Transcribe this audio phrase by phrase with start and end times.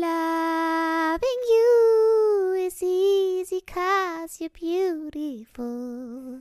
[0.00, 6.40] Loving you is easy cause you're beautiful.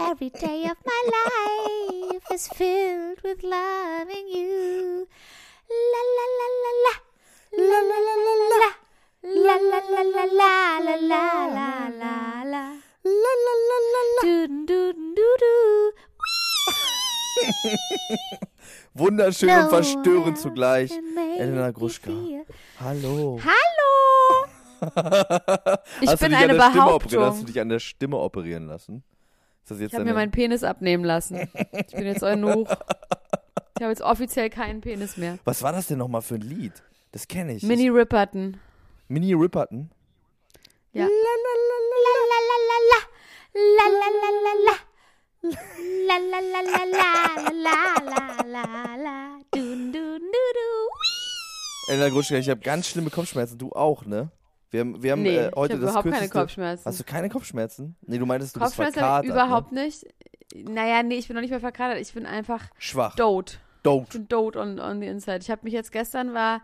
[0.00, 5.06] Every day of my life is filled with loving you.
[5.70, 6.94] La la la la la.
[7.70, 8.70] La la la la la.
[9.22, 10.44] La la la la la
[10.78, 11.62] la la la
[12.00, 12.10] la
[12.42, 12.64] la.
[13.04, 14.22] La la la la la.
[14.22, 15.54] Dun dun du du.
[18.94, 20.90] Wunderschön No und verstörend zugleich.
[21.38, 22.10] Elena Gruschka.
[22.80, 23.40] Hallo.
[23.42, 24.46] Hallo!
[26.00, 27.46] Ich bin eine an der Stimme operieren, hast du Behauptung.
[27.46, 29.04] dich an der Stimme operieren lassen?
[29.62, 31.48] Ist das jetzt Ich habe mir meinen Penis abnehmen lassen.
[31.86, 32.68] Ich bin jetzt eunuch.
[33.76, 35.38] Ich habe jetzt offiziell keinen Penis mehr.
[35.44, 36.82] Was war das denn nochmal für ein Lied?
[37.12, 37.62] Das kenne ich.
[37.62, 38.56] Mini Ripperton.
[39.08, 39.90] Mini Ripperton?
[40.92, 41.04] Ja.
[41.04, 43.00] La la la la la la la la
[43.54, 44.89] la la la la la la
[45.42, 46.84] la la la la
[47.52, 53.58] la la la dun dun du du Elena Gruschka, ich habe ganz schlimme Kopfschmerzen.
[53.58, 54.30] Du auch, ne?
[54.70, 56.38] Wir haben, wir haben Nee, äh, heute ich habe das überhaupt keine kürzeste...
[56.38, 56.84] Kopfschmerzen.
[56.84, 57.96] Hast du keine Kopfschmerzen?
[58.02, 59.24] Nee, du meintest, du bist verkatert.
[59.24, 60.06] ich überhaupt nicht.
[60.54, 61.98] Naja, nee, ich bin noch nicht mehr verkatert.
[62.00, 62.68] Ich bin einfach Ne?
[62.78, 63.16] Schwach.
[63.16, 63.54] dote.
[63.54, 64.18] Ich Dote.
[64.18, 65.38] bin dote on, on the inside.
[65.40, 66.62] Ich habe mich jetzt gestern war,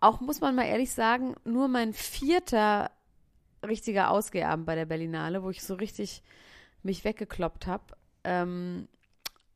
[0.00, 2.90] auch muss man mal ehrlich sagen, nur mein vierter
[3.66, 6.22] richtiger Ausgehabend bei der Berlinale, wo ich so richtig
[6.82, 7.82] mich weggekloppt habe.
[8.28, 8.88] Ähm,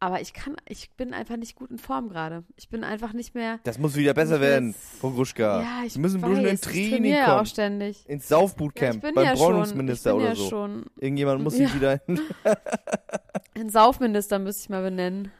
[0.01, 2.43] aber ich kann, ich bin einfach nicht gut in Form gerade.
[2.57, 3.61] Ich bin einfach nicht mehr.
[3.63, 5.63] Das muss wieder besser werden, jetzt- Frau Gruschka.
[5.63, 7.39] Ja, ich Wir müssen weiß, bloß in ich Training ja kommen.
[7.39, 8.09] auch ständig.
[8.09, 10.49] Ins Ja, Saufbootcamp bin beim ja Bräunungsminister oder ja so.
[10.49, 10.87] schon.
[10.99, 11.67] Irgendjemand muss Ja.
[11.69, 12.21] sich wieder in
[13.55, 15.31] Ein Saufminister müsste ich mal benennen.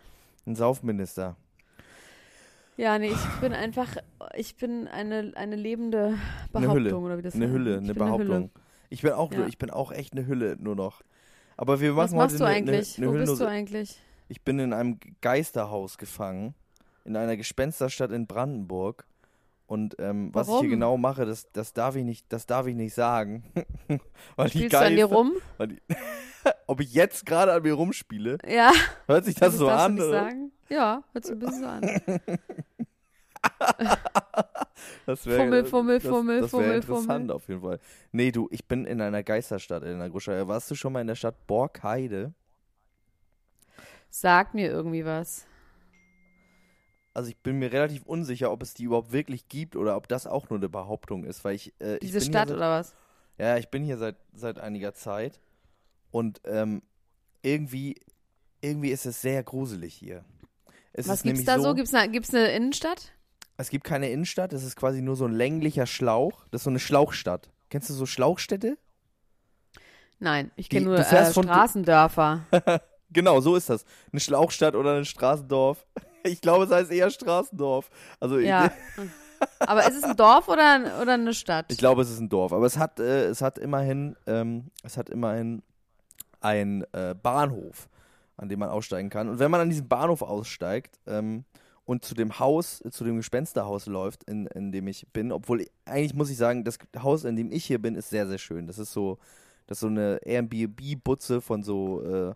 [0.47, 1.37] ein Saufminister.
[2.77, 3.89] Ja, nee, ich bin einfach,
[4.35, 6.19] ich bin eine, eine lebende Eine
[6.53, 6.97] Behauptung, Hülle.
[6.99, 7.55] oder wie das Eine heißt.
[7.55, 8.05] Hülle, Ich eine bin Hülle.
[8.25, 8.51] Behauptung.
[8.91, 9.47] Ich bin auch, Ja.
[9.47, 11.03] ich bin auch echt eine Hülle nur noch.
[11.63, 12.99] Aber wir machen Was machst heute du eine, eigentlich?
[12.99, 14.01] eine, Wo eine bist du Hüllenlose- eigentlich?
[14.27, 16.55] Ich bin in einem Geisterhaus gefangen,
[17.05, 19.07] in einer Gespensterstadt in Brandenburg.
[19.69, 22.75] Und ähm, was ich hier genau mache, das, das darf ich nicht, das darf ich
[22.75, 23.45] nicht sagen.
[24.35, 25.33] weil die Spielst du an dir Geister- rum?
[25.61, 25.79] Die,
[26.67, 28.73] ob ich jetzt gerade an mir rumspiele, Ja.
[29.07, 29.95] hört sich das so darfst an?
[29.95, 30.53] Nicht sagen?
[30.69, 32.01] Ja, hört sich ein bisschen so an.
[35.07, 37.31] Das wär, Fummel, Fummel, das, Fummel, das wäre Fummel, interessant Fummel.
[37.37, 37.81] auf jeden Fall.
[38.13, 40.47] Nee, du, ich bin in einer Geisterstadt in der Gruschei.
[40.47, 42.33] Warst du schon mal in der Stadt Borkheide?
[44.11, 45.47] Sag mir irgendwie was.
[47.15, 50.27] Also ich bin mir relativ unsicher, ob es die überhaupt wirklich gibt oder ob das
[50.27, 52.95] auch nur eine Behauptung ist, weil ich äh, ich Diese bin Stadt seit, oder was?
[53.39, 55.41] Ja, ich bin hier seit seit einiger Zeit
[56.11, 56.83] und ähm,
[57.43, 58.01] irgendwie
[58.61, 60.25] irgendwie ist es sehr gruselig hier.
[60.93, 61.75] Es was gibt's nämlich da so, so?
[61.75, 63.13] Gibt's eine, gibt's eine Innenstadt?
[63.63, 66.45] Es gibt keine Innenstadt, es ist quasi nur so ein länglicher Schlauch.
[66.51, 67.49] Das ist so eine Schlauchstadt.
[67.71, 68.77] Kennst du so Schlauchstädte?
[70.19, 72.45] Nein, ich kenne nur äh, Straßendörfer.
[73.15, 73.85] Genau, so ist das.
[74.11, 75.87] Eine Schlauchstadt oder ein Straßendorf.
[76.25, 77.91] Ich glaube, es heißt eher Straßendorf.
[78.21, 78.71] Also ja.
[79.59, 81.67] Aber ist es ein Dorf oder, ein, oder eine Stadt?
[81.69, 84.97] Ich glaube, es ist ein Dorf, aber es hat, äh, es hat immerhin, ähm, es
[84.97, 85.63] hat immerhin
[86.41, 87.89] einen äh, Bahnhof,
[88.37, 89.29] an dem man aussteigen kann.
[89.29, 91.45] Und wenn man an diesem Bahnhof aussteigt ähm,
[91.85, 95.71] und zu dem Haus, zu dem Gespensterhaus läuft, in, in dem ich bin, obwohl ich,
[95.85, 98.67] eigentlich muss ich sagen, das Haus, in dem ich hier bin, ist sehr, sehr schön.
[98.67, 99.19] Das ist so,
[99.67, 102.35] das ist so eine Airbnb-Butze von so äh,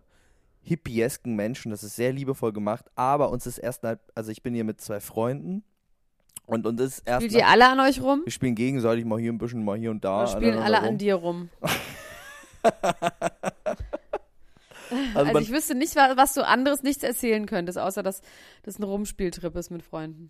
[0.63, 1.71] hippiesken Menschen.
[1.71, 2.85] Das ist sehr liebevoll gemacht.
[2.95, 5.63] Aber uns ist erst, nach- also ich bin hier mit zwei Freunden.
[6.45, 8.21] Und, und ist erst Spielt nach- ihr alle an euch rum?
[8.25, 10.23] wir spielen gegenseitig mal hier ein bisschen, mal hier und da.
[10.23, 11.49] Oder spielen alle aneinander an dir rum?
[15.13, 18.21] Also, Also ich wüsste nicht, wa- was du anderes nichts erzählen könntest, außer dass
[18.63, 20.29] das ein Rumspieltrip ist mit Freunden.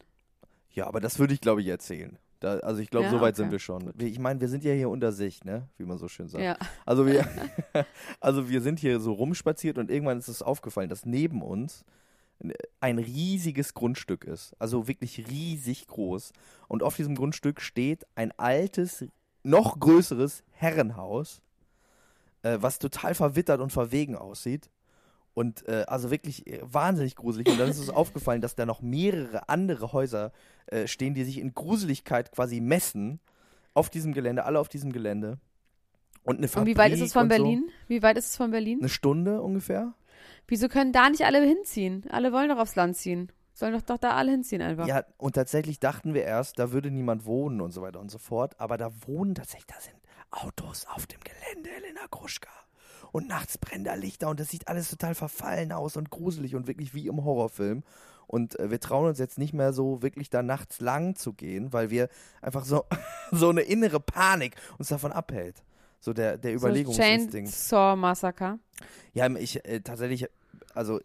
[0.72, 2.18] ja, aber das würde ich, glaube ich, erzählen.
[2.40, 3.42] Da, also ich glaube, Ja, so weit okay.
[3.44, 3.92] sind wir schon.
[3.98, 5.68] Ich meine, wir sind ja hier unter sich, ne?
[5.78, 6.44] Wie man so schön sagt.
[6.44, 6.56] Ja.
[6.86, 7.26] Also wir,
[8.20, 11.84] also wir sind hier so rumspaziert und irgendwann ist es aufgefallen, dass neben uns
[12.80, 14.54] ein riesiges Grundstück ist.
[14.60, 16.32] Also wirklich riesig groß.
[16.68, 19.06] Und auf diesem Grundstück steht ein altes,
[19.42, 21.42] noch größeres Herrenhaus,
[22.48, 24.70] äh, was total verwittert und verwegen aussieht.
[25.34, 27.48] Und äh, also wirklich äh, wahnsinnig gruselig.
[27.50, 30.32] Und dann ist uns aufgefallen, dass da noch mehrere andere Häuser
[30.68, 33.20] äh, stehen, die sich in Gruseligkeit quasi messen.
[33.74, 35.38] Auf diesem Gelände, alle auf diesem Gelände.
[36.24, 37.38] Und eine Und wie weit ist Fabrik es von und so.
[37.38, 37.70] Berlin?
[37.88, 38.80] Wie weit ist es von Berlin?
[38.80, 39.94] Eine Stunde ungefähr.
[40.48, 42.06] Wieso können da nicht alle hinziehen?
[42.10, 43.32] Alle wollen doch aufs Land ziehen.
[43.54, 44.88] Sollen doch, doch da alle hinziehen einfach.
[44.88, 48.18] Ja, und tatsächlich dachten wir erst, da würde niemand wohnen und so weiter und so
[48.18, 48.60] fort.
[48.60, 49.98] Aber da wohnen tatsächlich, da sind
[50.32, 52.50] Autos auf dem Gelände, Elena Gruschka.
[53.12, 56.68] Und nachts brennen da Lichter und das sieht alles total verfallen aus und gruselig und
[56.68, 57.84] wirklich wie im Horrorfilm.
[58.28, 61.72] Und äh, wir trauen uns jetzt nicht mehr so wirklich da nachts lang zu gehen,
[61.72, 62.10] weil wir
[62.42, 62.84] einfach so,
[63.32, 65.64] so eine innere Panik uns davon abhält.
[66.00, 67.50] So der, der so Überlegungsinstinkt.
[67.50, 68.60] Chainsaw Massacre.
[69.14, 70.28] Ja, ich äh, tatsächlich,
[70.74, 71.00] also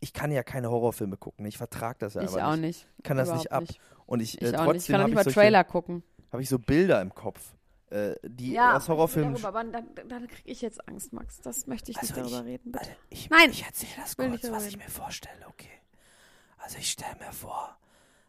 [0.00, 1.44] ich kann ja keine Horrorfilme gucken.
[1.46, 2.86] Ich vertrage das ja ich aber auch nicht.
[2.98, 3.62] Ich kann das nicht ab.
[3.62, 3.80] Nicht.
[4.06, 4.76] Und ich, Ich äh, auch nicht.
[4.76, 6.02] Ich trotzdem kann auch habe nicht ich, mal Trailer gucken.
[6.32, 7.55] hab ich so Bilder im Kopf,
[7.90, 9.34] äh, die aus Horrorfilmen.
[9.34, 11.40] darüber, aber dann, dann kriege ich jetzt Angst, Max.
[11.40, 12.84] Das möchte ich Also nicht darüber ich- reden, bitte.
[12.88, 13.50] Also ich, Nein.
[13.50, 15.70] ich erzähle das kurz, darüber was ich mir vorstelle, okay?
[16.58, 17.76] Also ich stelle mir vor,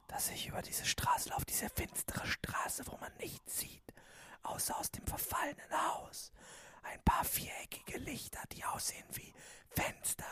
[0.08, 3.84] dass ich über diese Straße laufe, diese finstere Straße, wo man nichts sieht,
[4.44, 6.32] außer aus dem verfallenen Haus.
[6.84, 9.34] Ein paar viereckige Lichter, die aussehen wie
[9.72, 10.24] Fenster.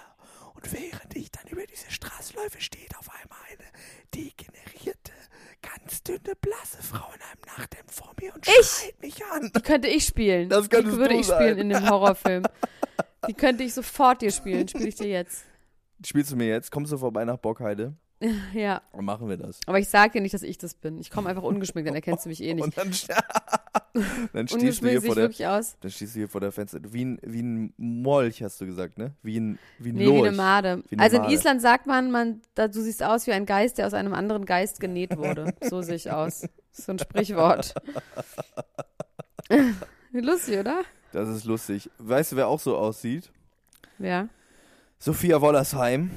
[0.54, 3.68] Und während ich dann über diese Straße läufe, steht auf einmal eine
[4.14, 5.12] degenerierte,
[5.62, 8.95] ganz dünne, blasse Frau in einem Nachthemd vor mir und Ich?
[9.20, 9.52] Mich an.
[9.56, 10.50] Die könnte ich spielen.
[10.50, 11.42] Das könntest Die würde ich sein.
[11.42, 12.44] spielen in dem Horrorfilm.
[13.28, 14.68] Die könnte ich sofort dir spielen.
[14.68, 15.46] Spiele ich dir jetzt.
[16.06, 16.72] Spielst du mir jetzt?
[16.72, 17.96] Kommst du vorbei nach Bockheide?
[18.54, 18.82] Ja.
[18.94, 19.60] Dann machen wir das.
[19.66, 21.00] Aber ich sage dir nicht, dass ich das bin.
[21.00, 22.64] Ich komme einfach ungeschminkt, dann erkennst du mich eh nicht.
[22.64, 22.92] Und dann,
[24.34, 26.80] dann stehst du hier vor der, dann stehst du hier vor der Fenster.
[26.82, 29.14] Wie ein, wie ein Molch, hast du gesagt, ne?
[29.22, 30.24] Wie ein, wie ein Nee, Lurch.
[30.24, 30.84] wie eine Made.
[30.90, 31.34] Wie eine also in Made.
[31.34, 34.46] Island sagt man, man da, du siehst aus wie ein Geist, der aus einem anderen
[34.46, 35.54] Geist genäht wurde.
[35.62, 36.48] So sehe ich aus.
[36.72, 37.74] So ein Sprichwort.
[40.12, 40.84] Lustig, oder?
[41.12, 41.90] Das ist lustig.
[41.98, 43.32] Weißt du, wer auch so aussieht?
[44.00, 44.28] Ja.
[45.00, 46.10] Sophia Wollersheim.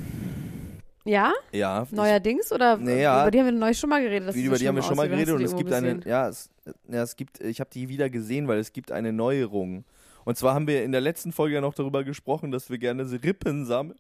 [1.05, 1.33] Ja?
[1.53, 1.87] Ja.
[1.91, 2.53] Neuerdings?
[2.53, 3.23] Oder Nee, ja.
[3.23, 4.35] über die haben wir neu schon mal geredet?
[4.35, 6.51] über die haben wir schon mal geredet und es gibt eine, ja, es,
[6.89, 9.85] ja, es gibt, ich habe die wieder gesehen, weil es gibt eine Neuerung.
[10.25, 13.11] Und zwar haben wir in der letzten Folge ja noch darüber gesprochen, dass wir gerne
[13.11, 13.95] Rippen sam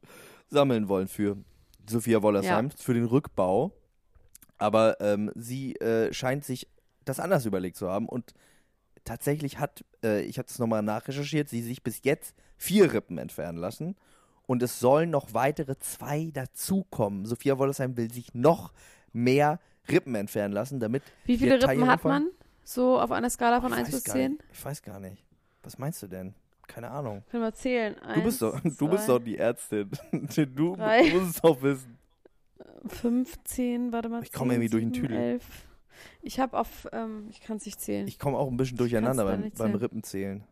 [0.50, 1.36] sammeln wollen für
[1.88, 3.72] Sophia Wollersheim, für den Rückbau.
[4.58, 6.68] Aber ähm, sie äh, scheint sich
[7.04, 8.34] das anders überlegt zu haben und
[9.08, 13.58] tatsächlich hat, äh, ich habe das nochmal nachrecherchiert, sie sich bis jetzt vier Rippen entfernen
[13.58, 13.96] lassen.
[14.46, 17.26] Und es sollen noch weitere zwei dazukommen.
[17.26, 18.72] Sophia Wollersheim will sich noch
[19.12, 19.60] mehr
[19.90, 21.02] Rippen entfernen lassen, damit.
[21.24, 22.28] Wie viele Rippen hat man?
[22.64, 24.32] So auf einer Skala von Ich 1 weiß bis gar 10?
[24.32, 24.44] Nicht.
[24.52, 25.24] Ich weiß gar nicht.
[25.62, 26.34] Was meinst du denn?
[26.66, 27.24] Keine Ahnung.
[27.30, 27.96] Können wir zählen?
[28.14, 29.90] Du bist doch, Eins, du bist zwei, doch die Ärztin.
[30.54, 31.10] Du drei.
[31.10, 31.98] musst es doch wissen.
[32.86, 34.22] 15, warte mal.
[34.22, 35.18] Ich komme 10, irgendwie durch den 7, Tüdel.
[35.18, 35.67] 11.
[36.22, 38.06] Ich habe auf, ähm, ich kann es nicht zählen.
[38.06, 39.74] Ich komme auch ein bisschen durcheinander beim, beim zählen.
[39.74, 40.44] Rippenzählen.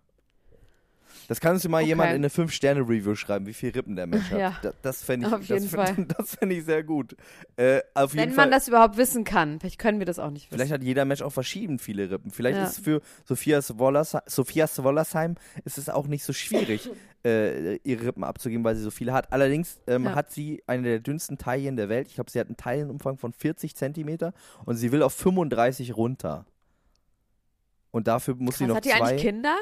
[1.29, 1.89] Das kannst du mal Okay.
[1.89, 4.39] jemand in eine 5-Sterne-Review schreiben, wie viele Rippen der Mensch hat.
[4.39, 4.59] Ja.
[4.63, 6.07] Da, das fände ich, Auf jeden das, fänd- Fall.
[6.19, 7.17] Das fände ich sehr gut.
[7.57, 8.45] Äh, auf jeden Wenn Fall.
[8.47, 9.61] man das überhaupt wissen kann.
[9.61, 10.57] Vielleicht können wir das auch nicht wissen.
[10.59, 12.31] Vielleicht hat jeder Mensch auch verschieden viele Rippen.
[12.31, 12.65] Vielleicht Ja.
[12.65, 15.35] ist es für Sophias Wollersheim, Sophias Wollersheim
[15.65, 16.89] ist es auch nicht so schwierig,
[17.25, 19.33] äh, ihre Rippen abzugeben, weil sie so viele hat.
[19.33, 20.15] Allerdings ähm, Ja.
[20.15, 22.09] hat sie eine der dünnsten Taillen der Welt.
[22.09, 24.33] Ich glaube, sie hat einen Taillenumfang von 40 Zentimeter
[24.65, 26.47] und sie will auf 35 runter.
[27.91, 29.01] Und dafür muss sie Krass, noch hat die zwei.
[29.01, 29.57] eigentlich Kinder?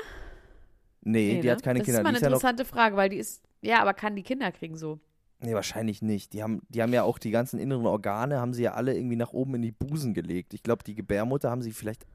[1.04, 1.52] Nee, die ne?
[1.52, 2.00] hat keine das Kinder.
[2.00, 4.22] ist mal eine ist ja noch, interessante Frage, weil die ist, ja, aber kann die
[4.22, 5.00] Kinder kriegen so?
[5.44, 6.32] nee, wahrscheinlich nicht.
[6.32, 9.16] Die haben, die haben ja auch die ganzen inneren Organe, haben sie ja alle irgendwie
[9.16, 10.54] nach oben in die Busen gelegt.
[10.54, 12.06] Ich glaube, die Gebärmutter haben sie vielleicht,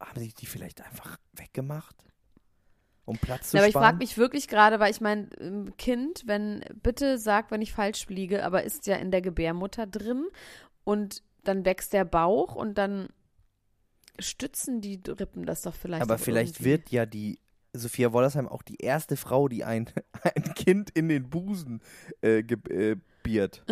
[0.00, 1.96] haben sie die vielleicht einfach weggemacht?
[3.06, 3.84] Um Platz zu Ja, aber ich sparen?
[3.84, 8.06] frage mich wirklich gerade, weil ich mein ähm, Kind, wenn, bitte sag, wenn ich falsch
[8.08, 10.24] liege, aber ist ja in der Gebärmutter drin
[10.84, 13.08] und dann wächst der Bauch und dann
[14.18, 16.02] stützen die Rippen das doch vielleicht.
[16.02, 16.70] Aber vielleicht irgendwie.
[16.70, 17.38] wird ja die
[17.74, 19.88] Sophia Wollersheim auch die erste Frau, die ein,
[20.22, 21.80] ein Kind in den Busen
[22.20, 23.64] äh, gebiert.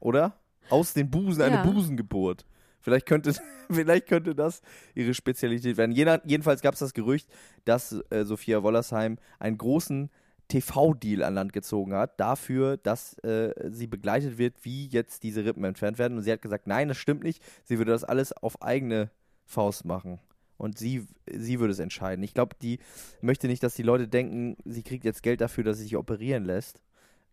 [0.00, 0.38] Oder?
[0.70, 1.62] Aus den Busen, eine Ja.
[1.64, 2.44] Busengeburt.
[2.80, 3.32] Vielleicht könnte,
[3.70, 4.60] vielleicht könnte das
[4.94, 5.92] ihre Spezialität werden.
[5.94, 7.28] Jena- jedenfalls gab es das Gerücht,
[7.64, 10.10] dass äh, Sophia Wollersheim einen großen
[10.48, 15.64] TV-Deal an Land gezogen hat, dafür, dass äh, sie begleitet wird, wie jetzt diese Rippen
[15.64, 16.18] entfernt werden.
[16.18, 17.42] Und sie hat gesagt, nein, das stimmt nicht.
[17.64, 19.10] Sie würde das alles auf eigene
[19.46, 20.18] Faust machen.
[20.62, 22.22] Und sie, sie würde es entscheiden.
[22.22, 22.78] Ich glaube, die
[23.20, 26.44] möchte nicht, dass die Leute denken, sie kriegt jetzt Geld dafür, dass sie sich operieren
[26.44, 26.80] lässt.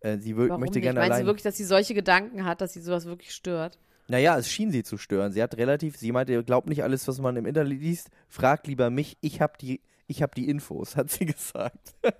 [0.00, 0.82] Äh, sie Warum möchte nicht?
[0.82, 1.22] gerne Meinst allein.
[1.22, 3.78] du wirklich, dass sie solche Gedanken hat, dass sie sowas wirklich stört?
[4.08, 5.30] Naja, es schien sie zu stören.
[5.30, 8.90] Sie hat relativ, sie meinte, glaubt nicht alles, was man im Internet liest, fragt lieber
[8.90, 11.94] mich, ich habe die, ich hab die Infos, hat sie gesagt.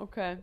[0.00, 0.38] Okay.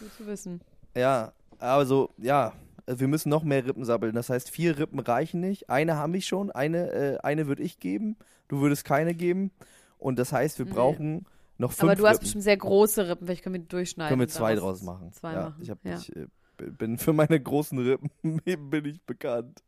[0.00, 0.60] Gut zu wissen.
[0.96, 2.54] Ja, also, ja,
[2.96, 4.14] wir müssen noch mehr Rippen sabbeln.
[4.14, 5.68] Das heißt, vier Rippen reichen nicht.
[5.70, 8.16] Eine habe ich schon, eine, äh, eine würde ich geben,
[8.48, 9.50] du würdest keine geben.
[9.98, 10.72] Und das heißt, wir Nee.
[10.72, 11.26] brauchen
[11.58, 12.24] noch fünf Aber du hast Rippen.
[12.24, 14.08] bestimmt sehr große Rippen, vielleicht können wir die durchschneiden.
[14.10, 15.12] Können wir zwei draus machen.
[15.12, 15.54] Zwei ja, machen.
[15.60, 15.96] Ich, hab, ja.
[15.96, 16.26] ich äh,
[16.56, 18.10] bin für meine großen Rippen
[18.70, 19.62] bin ich bekannt.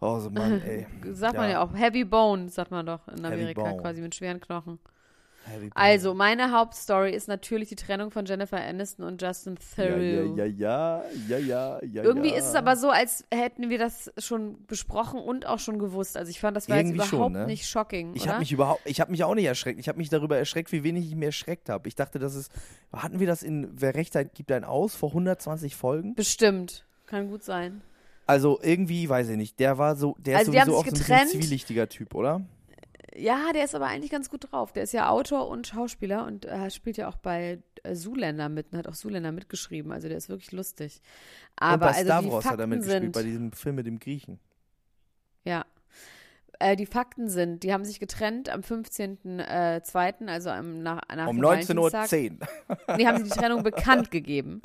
[0.00, 0.86] Oh, so Mann, ey.
[1.12, 1.52] Sagt man Ja.
[1.52, 1.72] ja auch.
[1.74, 4.78] Heavy Bone, sagt man doch in Amerika, quasi mit schweren Knochen.
[5.74, 10.36] Also, meine Hauptstory ist natürlich die Trennung von Jennifer Aniston und Justin Theroux.
[10.36, 12.02] ja, ja, ja, ja, ja.
[12.02, 12.36] Irgendwie ja.
[12.36, 16.16] ist es aber so, als hätten wir das schon besprochen und auch schon gewusst.
[16.16, 17.46] Also ich fand, das war Irgendwie jetzt überhaupt ne?
[17.46, 19.78] nicht shocking, Ich habe mich überhaupt, ich habe mich auch nicht erschreckt.
[19.78, 21.88] Ich habe mich darüber erschreckt, wie wenig ich mir erschreckt habe.
[21.88, 22.50] Ich dachte, das ist,
[22.92, 26.14] hatten wir das in Wer Recht hat, gibt ein Aus vor 120 Folgen?
[26.14, 26.84] Bestimmt.
[27.06, 27.82] Kann gut sein.
[28.26, 31.28] Also irgendwie, weiß ich nicht, der war so, der Also ist sowieso auch so ein
[31.28, 32.40] zwielichtiger Typ, oder?
[33.16, 34.72] Ja, der ist aber eigentlich ganz gut drauf.
[34.72, 38.72] Der ist ja Autor und Schauspieler und äh, spielt ja auch bei äh, Zuländer mit
[38.72, 39.92] und hat auch Zuländer mitgeschrieben.
[39.92, 41.00] Also der ist wirklich lustig.
[41.56, 44.40] Aber Und bei also Wars hat er mitgespielt, sind, bei diesem Film mit dem Griechen.
[45.44, 45.64] ja,
[46.58, 51.36] äh, die Fakten sind, die haben sich getrennt am 15.02., also am, nach, nach Um
[51.36, 52.08] dem Valentinstag.
[52.08, 52.96] 19.10 Uhr.
[52.96, 54.62] Nee, haben sie die Trennung bekannt gegeben.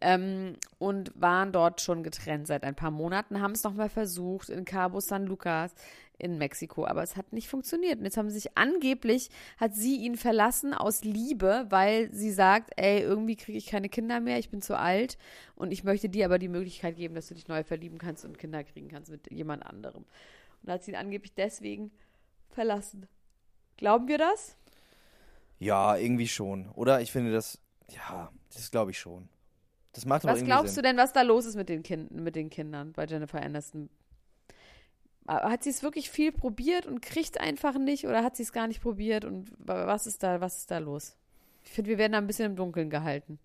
[0.00, 4.64] Ähm, und waren dort schon getrennt seit ein paar Monaten, haben es nochmal versucht in
[4.64, 5.74] Cabo San Lucas
[6.18, 7.98] in Mexiko, aber es hat nicht funktioniert.
[7.98, 12.72] Und jetzt haben sie sich angeblich, hat sie ihn verlassen aus Liebe, weil sie sagt,
[12.76, 15.16] ey, irgendwie kriege ich keine Kinder mehr, ich bin zu alt
[15.54, 18.38] und ich möchte dir aber die Möglichkeit geben, dass du dich neu verlieben kannst und
[18.38, 20.02] Kinder kriegen kannst mit jemand anderem.
[20.02, 21.92] Und da hat sie ihn angeblich deswegen
[22.50, 23.06] verlassen.
[23.76, 24.56] Glauben wir das?
[25.60, 26.68] Ja, irgendwie schon.
[26.70, 27.60] Oder ich finde das,
[27.90, 29.28] ja, das glaube ich schon.
[29.92, 30.82] Das macht aber Was glaubst Sinn.
[30.82, 33.88] du denn, was da los ist mit den, kind mit den Kindern bei Jennifer Aniston?
[35.28, 38.66] Hat sie es wirklich viel probiert und kriegt einfach nicht oder hat sie es gar
[38.66, 41.16] nicht probiert und wa- was ist da, was ist da los?
[41.64, 43.38] Ich finde, wir werden da ein bisschen im Dunkeln gehalten.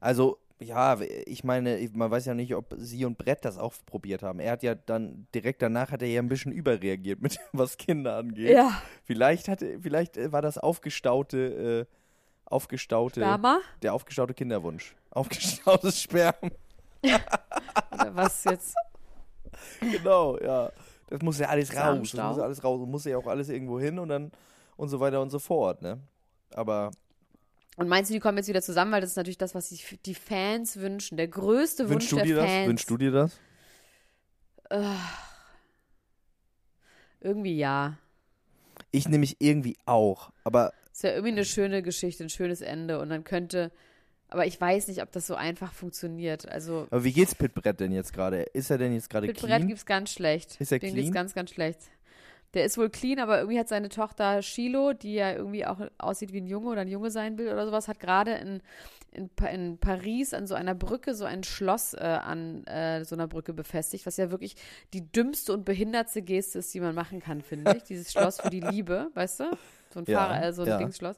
[0.00, 4.22] Also, ja, ich meine, man weiß ja nicht, ob sie und Brett das auch probiert
[4.22, 4.38] haben.
[4.38, 8.16] Er hat ja dann, direkt danach hat er ja ein bisschen überreagiert mit was Kinder
[8.16, 8.50] angeht.
[8.50, 8.80] Ja.
[9.04, 11.94] Vielleicht hatte, vielleicht äh, war das aufgestaute, äh,
[12.44, 13.58] aufgestaute, Sperma?
[13.82, 14.94] der aufgestaute Kinderwunsch.
[15.10, 16.36] Aufgestautes Sperma,
[17.92, 18.74] Oder was jetzt?
[19.80, 20.70] genau, ja.
[21.08, 22.10] Das muss ja alles raus.
[22.12, 24.32] Das muss ja alles raus und muss ja auch alles irgendwo hin und dann
[24.76, 26.00] und so weiter und so fort, ne?
[26.54, 26.90] Aber
[27.76, 29.98] Und meinst du, die kommen jetzt wieder zusammen, weil das ist natürlich das, was sich
[30.04, 31.16] die Fans wünschen.
[31.16, 32.44] Der größte Wunsch wünschst du der dir das?
[32.46, 32.68] Fans.
[32.68, 33.38] Wünschst du dir das?
[37.20, 37.98] Irgendwie ja.
[38.90, 40.30] Ich nämlich irgendwie auch.
[40.44, 43.72] Aber Ist ja irgendwie eine schöne Geschichte, ein schönes Ende und dann könnte,
[44.28, 46.48] aber ich weiß nicht, ob das so einfach funktioniert.
[46.48, 48.42] Also Aber wie geht's Pit Brett denn jetzt gerade?
[48.42, 49.68] Ist er denn jetzt gerade clean?
[49.68, 50.60] gibt's ganz schlecht.
[50.60, 51.04] Ist er Den clean?
[51.04, 51.80] gibt's ganz, ganz schlecht.
[52.54, 56.32] Der ist wohl clean, aber irgendwie hat seine Tochter Shiloh, die ja irgendwie auch aussieht
[56.32, 58.62] wie ein Junge oder ein Junge sein will oder sowas, hat gerade in,
[59.10, 63.26] in, in Paris an so einer Brücke so ein Schloss äh, an äh, so einer
[63.26, 64.54] Brücke befestigt, was ja wirklich
[64.92, 67.82] die dümmste und behindertste Geste ist, die man machen kann, finde ich.
[67.88, 69.44] Dieses Schloss für die Liebe, weißt du?
[69.92, 70.78] So ein, Ja, Fahrer, äh, so ein ja.
[70.78, 71.16] Dingsschloss.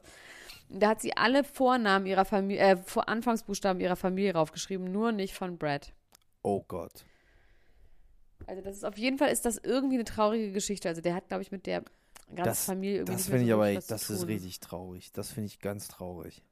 [0.69, 5.57] Da hat sie alle Vornamen ihrer Familie, äh, Anfangsbuchstaben ihrer Familie raufgeschrieben, nur nicht von
[5.57, 5.93] Brad.
[6.43, 7.05] Oh Gott.
[8.45, 10.89] Also das ist auf jeden Fall ist das irgendwie eine traurige Geschichte.
[10.89, 11.81] Also der hat, glaube ich, mit der
[12.27, 15.11] ganzen Das- Familie irgendwie Das finde ich aber, das ist richtig traurig.
[15.13, 16.43] Das finde ich ganz traurig.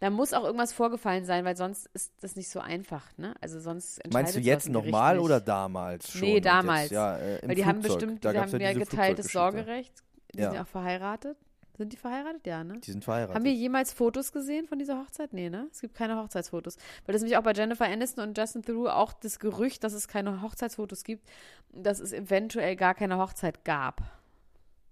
[0.00, 3.34] Da muss auch irgendwas vorgefallen sein, weil sonst ist das nicht so einfach, ne?
[3.42, 6.22] Also sonst Meinst du jetzt nochmal oder damals schon?
[6.22, 6.84] Nee, damals.
[6.84, 7.98] Jetzt, ja, äh, Weil die haben Flugzeug.
[8.00, 9.30] bestimmt, da die haben ja geteiltes.
[9.30, 9.92] Sorgerecht.
[10.34, 10.46] Die Ja.
[10.46, 11.36] sind ja auch verheiratet.
[11.80, 12.46] Sind die verheiratet?
[12.46, 12.78] Ja, ne?
[12.78, 13.34] Die sind verheiratet.
[13.34, 15.32] Haben wir jemals Fotos gesehen von dieser Hochzeit?
[15.32, 15.66] Nee, ne?
[15.72, 16.76] Es gibt keine Hochzeitsfotos.
[17.06, 20.06] Weil das nämlich auch bei Jennifer Aniston und Justin Theroux auch das Gerücht, dass es
[20.06, 21.26] keine Hochzeitsfotos gibt,
[21.72, 24.02] dass es eventuell gar keine Hochzeit gab.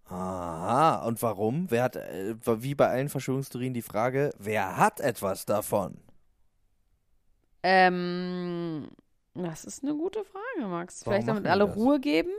[0.06, 1.70] Aha, und warum?
[1.70, 5.98] Wer hat, äh, wie bei allen Verschwörungstheorien die Frage, wer hat etwas davon?
[7.62, 8.88] Ähm,
[9.34, 11.02] das ist eine gute Frage, Max.
[11.04, 11.76] Vielleicht damit alle das?
[11.76, 12.30] Ruhe geben.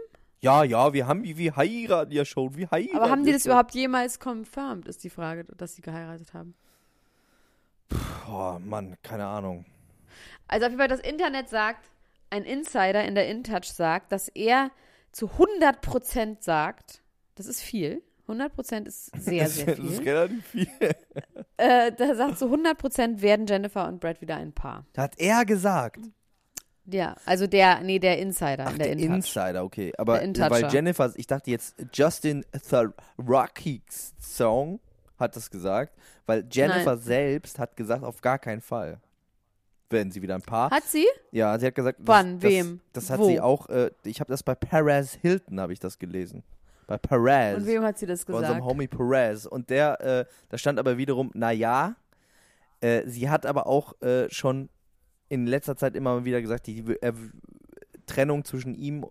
[0.41, 2.97] Ja, ja, wir haben, wir heiraten ja schon, wir heiraten.
[2.97, 3.51] Aber haben die das schon.
[3.51, 6.55] überhaupt jemals confirmed, ist die Frage, dass sie geheiratet haben.
[8.29, 9.65] Oh Mann, keine Ahnung.
[10.47, 11.89] Also auf jeden Fall das Internet sagt,
[12.29, 14.71] ein Insider in der InTouch sagt, dass er
[15.11, 17.01] zu 100% sagt,
[17.35, 20.09] das ist viel, 100% ist sehr, das, sehr ist- das ist viel.
[20.09, 20.67] relativ viel.
[21.57, 24.85] Äh, da sagt zu 100% werden Jennifer und Brad wieder ein Paar.
[24.93, 25.99] Da hat er gesagt.
[26.91, 29.15] Ja, also der, nee, der Insider Ach, in der, der InTouch.
[29.15, 29.91] Insider, okay.
[29.97, 32.43] Aber weil Jennifer, ich dachte jetzt, Justin
[33.17, 34.79] Rocky's Song
[35.17, 35.93] hat das gesagt,
[36.25, 37.03] weil Jennifer Nein.
[37.03, 38.99] selbst hat gesagt, auf gar keinen Fall.
[39.89, 40.69] werden sie wieder ein Paar.
[40.71, 41.05] Hat sie?
[41.31, 42.39] ja, sie hat gesagt, Wann?
[42.39, 42.79] das, Wem?
[42.93, 43.27] Das, das hat Wo?
[43.27, 46.43] sie auch, äh, ich habe das bei Perez Hilton, habe ich das gelesen.
[46.87, 47.57] Bei Perez.
[47.57, 48.71] Und wem hat sie das bei unserem gesagt?
[48.71, 49.45] Homie Perez.
[49.45, 51.95] Und der, äh, da stand aber wiederum, na ja,
[52.81, 54.69] äh, sie hat aber auch äh, schon
[55.29, 57.13] in letzter Zeit immer wieder gesagt, die äh,
[58.05, 59.05] Trennung zwischen ihm,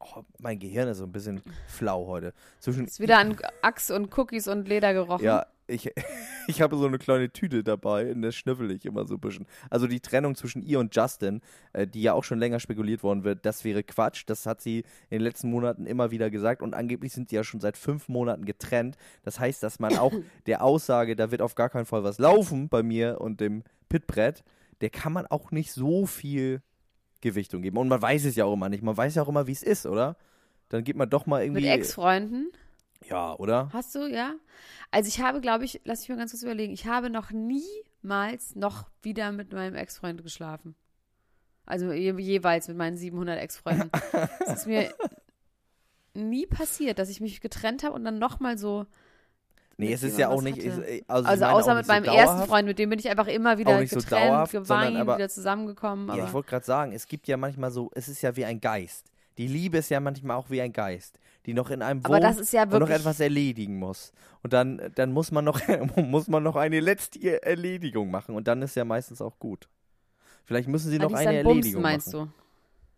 [0.00, 4.16] oh, mein Gehirn ist so ein bisschen flau heute, zwischen Ist wieder an Axt und
[4.18, 5.24] Cookies und Leder gerochen.
[5.24, 5.90] ja, ich,
[6.46, 9.46] ich habe so eine kleine Tüte dabei, in der schnüffel ich immer so ein bisschen.
[9.70, 11.40] Also die Trennung zwischen ihr und Justin,
[11.72, 14.24] äh, die ja auch schon länger spekuliert worden wird, das wäre Quatsch.
[14.26, 17.44] Das hat sie in den letzten Monaten immer wieder gesagt und angeblich sind sie ja
[17.44, 18.96] schon seit fünf Monaten getrennt.
[19.22, 20.12] Das heißt, dass man auch
[20.46, 24.44] der Aussage, da wird auf gar keinen Fall was laufen bei mir und dem Pitbrett,
[24.80, 26.62] der kann man auch nicht so viel
[27.20, 27.76] Gewichtung geben.
[27.76, 28.82] Und man weiß es ja auch immer nicht.
[28.82, 30.16] Man weiß ja auch immer, wie es ist, oder?
[30.68, 31.62] Dann geht man doch mal irgendwie.
[31.62, 32.50] Mit Ex-Freunden.
[33.08, 33.68] ja, oder?
[33.72, 34.34] Hast du, ja?
[34.90, 38.54] Also ich habe, glaube ich, lass mich mal ganz kurz überlegen, ich habe noch niemals
[38.56, 40.74] noch wieder mit meinem Ex-Freund geschlafen.
[41.66, 43.90] Also je, jeweils mit meinen 700 Ex-Freunden.
[44.46, 44.92] Es ist mir
[46.14, 48.86] nie passiert, dass ich mich getrennt habe und dann nochmal so.
[49.80, 50.58] Nee, es ist ja auch nicht.
[50.58, 51.02] hatte.
[51.08, 52.48] Also, Also außer mit nicht so meinem ersten.
[52.48, 55.28] Freund, mit dem bin ich einfach immer wieder nicht so getrennt, dauerhaft, geweint, aber- wieder
[55.28, 56.08] zusammengekommen.
[56.16, 58.60] Ja, ich wollte gerade sagen, es gibt ja manchmal so, es ist ja wie ein
[58.60, 59.06] Geist.
[59.38, 62.62] Die Liebe ist ja manchmal auch wie ein Geist, die noch in einem wohnt ja
[62.64, 64.12] und noch etwas erledigen muss.
[64.42, 65.60] Und dann, dann muss man noch,
[65.96, 69.68] muss man noch eine letzte Erledigung machen und dann ist ja meistens auch gut.
[70.44, 72.32] Vielleicht müssen sie noch eine dann Bumsen, Erledigung meinst machen.
[72.36, 72.40] du?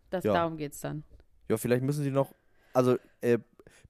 [0.09, 0.33] Das, Ja.
[0.33, 1.03] Darum geht's dann.
[1.49, 2.33] Ja, vielleicht müssen sie noch,
[2.73, 3.37] also äh,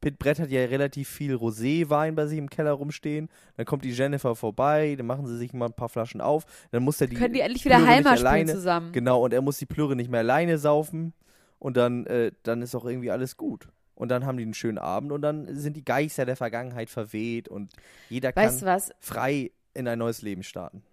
[0.04, 3.30] Pit Brett hat ja relativ viel Roséwein bei sich im Keller rumstehen.
[3.56, 6.46] Dann kommt die Jennifer vorbei, dann machen sie sich mal ein paar Flaschen auf.
[6.72, 8.92] Dann muss er die Können die endlich wieder Heimer spielen alleine- zusammen?
[8.92, 11.14] Genau, und er muss die Plüre nicht mehr alleine saufen.
[11.58, 13.70] Und dann, äh, dann ist auch irgendwie alles gut.
[13.96, 17.48] Und dann haben die einen schönen Abend und dann sind die Geister der Vergangenheit verweht
[17.48, 17.72] und
[18.10, 18.92] jeder Weißt kann was?
[19.00, 20.84] frei in ein neues Leben starten.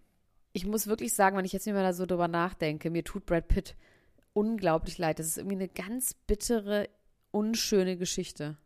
[0.52, 3.26] ich muss wirklich sagen, wenn ich jetzt nicht mehr da so drüber nachdenke, mir tut
[3.26, 3.74] Brad Pitt
[4.32, 5.18] unglaublich leid.
[5.18, 6.88] Das ist irgendwie eine ganz bittere,
[7.32, 8.56] unschöne Geschichte.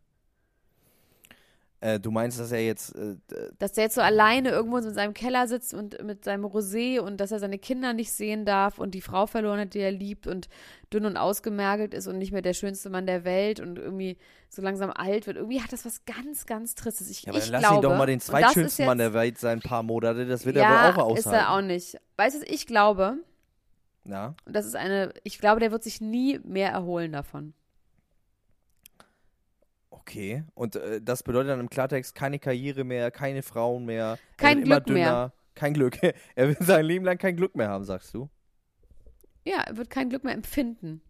[1.81, 2.95] Äh, du meinst, dass er jetzt.
[2.95, 3.17] Äh,
[3.59, 7.17] Dass der jetzt so alleine irgendwo in seinem Keller sitzt und mit seinem Rosé und
[7.17, 10.25] dass er seine Kinder nicht sehen darf und die Frau verloren hat, die er liebt
[10.25, 10.47] und
[10.93, 14.17] dünn und ausgemergelt ist und nicht mehr der schönste Mann der Welt und irgendwie
[14.49, 15.35] so langsam alt wird.
[15.37, 17.09] Irgendwie hat das was ganz, ganz Tristes.
[17.09, 19.05] Ich, ja, aber ich dann lass glaube, ihn doch mal den ist zweitschönsten Mann jetzt-
[19.07, 20.25] der Welt sein, ein paar Monate.
[20.25, 21.45] Das wird ja, er wohl auch ist aushalten.
[21.45, 21.97] er auch nicht.
[22.15, 23.17] Weißt du, ich glaube?
[24.05, 24.33] Ja.
[24.45, 27.53] Und das ist eine, ich glaube, der wird sich nie mehr erholen davon.
[30.07, 30.43] Okay.
[30.53, 34.19] Und äh, das bedeutet dann im Klartext keine Karriere mehr, keine Frauen mehr.
[34.37, 35.05] Kein er wird immer Glück mehr.
[35.07, 35.33] dünner.
[35.55, 35.97] Kein Glück.
[36.35, 38.29] er wird sein Leben lang kein Glück mehr haben, sagst du?
[39.45, 41.01] Ja, er wird kein Glück mehr empfinden.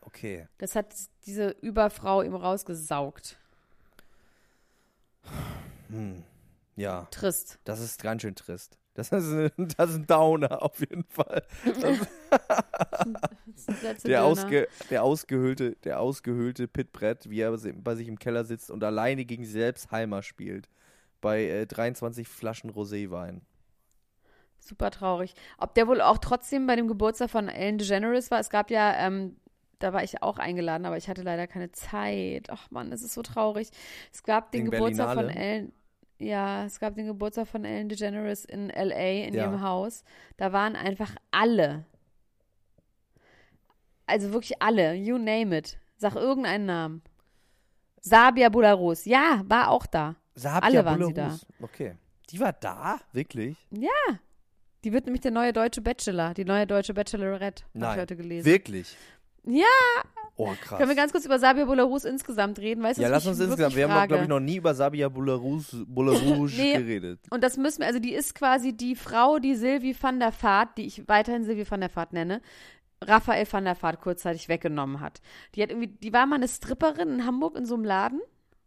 [0.00, 0.48] Okay.
[0.58, 0.94] Das hat
[1.26, 3.38] diese Überfrau ihm rausgesaugt.
[5.88, 6.24] Hm.
[6.74, 7.06] Ja.
[7.12, 7.60] Trist.
[7.64, 8.78] Das ist ganz schön trist.
[8.94, 11.42] Das ist, ein- das ist ein Downer auf jeden Fall.
[14.04, 18.82] Der, ausge, der ausgehöhlte, der ausgehöhlte Pitbrett, wie er bei sich im Keller sitzt und
[18.82, 20.68] alleine gegen sich selbst Heimer spielt.
[21.20, 23.40] Bei äh, 23 Flaschen Roséwein.
[24.60, 25.34] Super traurig.
[25.58, 28.40] Ob der wohl auch trotzdem bei dem Geburtstag von Ellen DeGeneres war?
[28.40, 29.36] Es gab ja, ähm,
[29.78, 32.48] da war ich auch eingeladen, aber ich hatte leider keine Zeit.
[32.50, 33.70] Ach Mann, es ist so traurig.
[34.12, 35.40] Es gab den Wegen Geburtstag von Berlinale?
[35.40, 35.72] Ellen.
[36.18, 39.44] Ja, es gab den Geburtstag von Ellen DeGeneres in LA in Ja.
[39.44, 40.04] ihrem Haus.
[40.36, 41.84] Da waren einfach alle.
[44.06, 44.94] Also wirklich alle.
[44.94, 45.78] You name it.
[45.96, 47.02] Sag irgendeinen Namen.
[48.00, 49.04] Sabia Bularus.
[49.06, 50.16] Ja, war auch da.
[50.34, 51.46] Sabia Alle waren sie Bularus.
[51.60, 51.94] Okay.
[52.30, 53.00] Die war da?
[53.12, 53.56] Wirklich?
[54.84, 57.98] Die wird nämlich der neue deutsche Bachelor, die neue deutsche Bachelorette, habe ich Nein.
[58.00, 58.44] heute gelesen.
[58.46, 58.96] Wirklich?
[59.46, 59.64] Ja.
[60.36, 60.78] Oh, krass.
[60.78, 62.82] Können wir ganz kurz über Sabia Bularus insgesamt reden?
[62.82, 63.76] Weißt ja, lass uns insgesamt.
[63.76, 64.08] Wir haben, frage?
[64.08, 66.72] glaube ich, noch nie über Sabia Bularus, Bularus Nee.
[66.72, 67.20] geredet.
[67.30, 70.76] Und das müssen wir, also die ist quasi die Frau, die Sylvie van der Vaart,
[70.78, 72.40] die ich weiterhin Sylvie van der Vaart nenne,
[73.00, 75.20] Raphael van der Vaart kurzzeitig weggenommen hat.
[75.54, 78.20] Die hat irgendwie, die war mal eine Stripperin in Hamburg in so einem Laden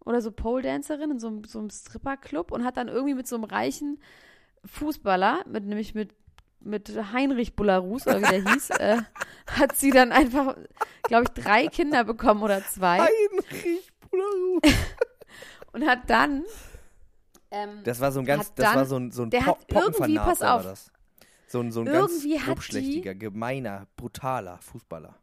[0.06, 3.36] oder so Pole-Dancerin in so einem, so einem Stripperclub und hat dann irgendwie mit so
[3.36, 4.00] einem reichen
[4.64, 6.12] Fußballer, mit, nämlich mit,
[6.68, 8.98] mit Heinrich Bularus oder wie der hieß, äh,
[9.48, 10.56] hat sie dann einfach,
[11.04, 14.62] glaube ich, drei Kinder bekommen oder zwei Heinrich Bularus.
[15.74, 16.44] und hat dann
[17.52, 19.58] ähm, Das war so ein ganz, das dann- war so ein, so ein der hat
[19.70, 20.64] irgendwie, pass auf.
[20.64, 20.92] war das.
[21.50, 25.16] So ein, so ein Irgendwie ganz grobschlächtiger, gemeiner, brutaler Fußballer.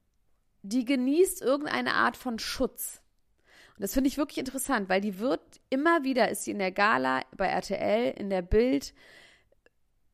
[0.63, 3.03] die genießt irgendeine Art von Schutz.
[3.77, 6.71] Und das finde ich wirklich interessant, weil die wird immer wieder, ist sie in der
[6.73, 8.95] Gala, bei RTL, in der Bild,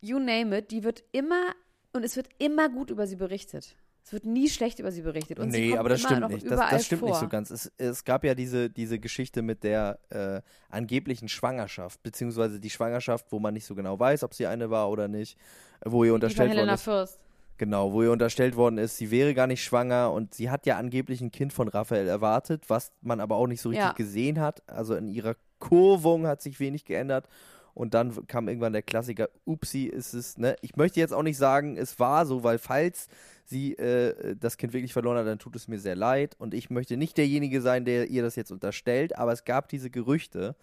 [0.01, 1.53] you name it, die wird immer,
[1.93, 3.77] und es wird immer gut über sie berichtet.
[4.03, 5.39] Es wird nie schlecht über sie berichtet.
[5.39, 6.51] Und nee, aber das stimmt nicht.
[6.51, 7.11] Das, das stimmt vor.
[7.11, 7.51] nicht so ganz.
[7.51, 13.27] Es, es gab ja diese, diese Geschichte mit der äh, angeblichen Schwangerschaft, beziehungsweise die Schwangerschaft,
[13.31, 15.39] wo man nicht so genau weiß, ob sie eine war oder nicht,
[15.85, 16.83] wo ihr Die unterstellt worden ist.
[16.83, 17.21] Fürst.
[17.59, 20.79] Genau, wo ihr unterstellt worden ist, sie wäre gar nicht schwanger und sie hat ja
[20.79, 23.93] angeblich ein Kind von Raphael erwartet, was man aber auch nicht so richtig Ja.
[23.93, 24.63] gesehen hat.
[24.67, 27.29] Also in ihrer Kurvung hat sich wenig geändert.
[27.75, 30.57] Und dann kam irgendwann der Klassiker, upsi, ist es, ne?
[30.61, 33.09] Ich möchte jetzt auch nicht sagen, es war so, weil falls
[33.45, 36.37] sie äh, das Kind wirklich verloren hat, dann tut es mir sehr leid.
[36.39, 39.91] Und ich möchte nicht derjenige sein, der ihr das jetzt unterstellt, aber es gab diese
[39.91, 40.57] Gerüchte.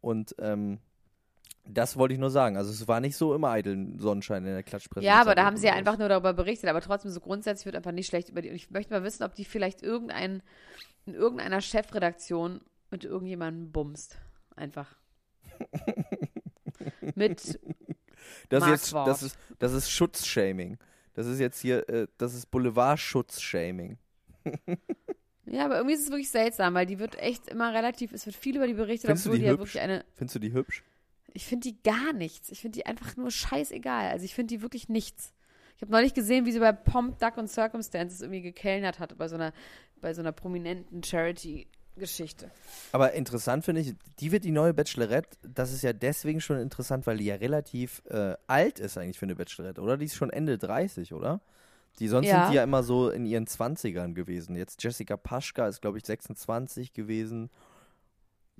[0.00, 0.78] Und ähm,
[1.66, 2.56] das wollte ich nur sagen.
[2.56, 5.06] Also es war nicht so immer eitel Sonnenschein in der Klatschpresse.
[5.06, 7.76] Ja, aber da haben sie ja einfach nur darüber berichtet, aber trotzdem so grundsätzlich wird
[7.76, 8.50] einfach nicht schlecht über die.
[8.50, 10.42] Und ich möchte mal wissen, ob die vielleicht irgendein,
[11.06, 14.18] in irgendeiner Chefredaktion mit irgendjemandem bumst.
[14.56, 14.94] Einfach.
[17.14, 17.58] mit,
[18.48, 19.06] Das, ist Mark jetzt, Worf.
[19.06, 20.78] das, ist, das ist Schutzshaming.
[21.14, 23.98] Das ist jetzt hier, äh, das ist Boulevard-Schutzshaming.
[25.46, 28.36] ja, aber irgendwie ist es wirklich seltsam, weil die wird echt immer relativ, es wird
[28.36, 29.74] viel über die berichtet, Findest du obwohl die die ja hübsch?
[29.74, 30.82] wirklich eine, Findest du die hübsch?
[31.34, 32.50] ich finde die gar nichts.
[32.50, 34.10] Ich finde die einfach nur scheißegal.
[34.10, 35.32] Also ich finde die wirklich nichts.
[35.76, 39.26] Ich habe neulich gesehen, wie sie bei Pomp, Duck und Circumstances irgendwie gekellnert hat, bei
[39.26, 39.52] so einer,
[40.00, 41.02] bei so einer prominenten
[41.94, 42.50] Charity-Geschichte.
[42.92, 45.36] Aber interessant finde ich, die wird die neue Bachelorette.
[45.42, 49.26] Das ist ja deswegen schon interessant, weil die ja relativ äh, alt ist eigentlich für
[49.26, 49.96] eine Bachelorette, oder?
[49.96, 51.40] Die ist schon Ende 30, oder?
[52.00, 52.42] Die sonst Ja.
[52.44, 54.56] sind die ja immer so in ihren 20ern gewesen.
[54.56, 57.50] Jetzt Jessica Paschka ist, glaube ich, 26 gewesen.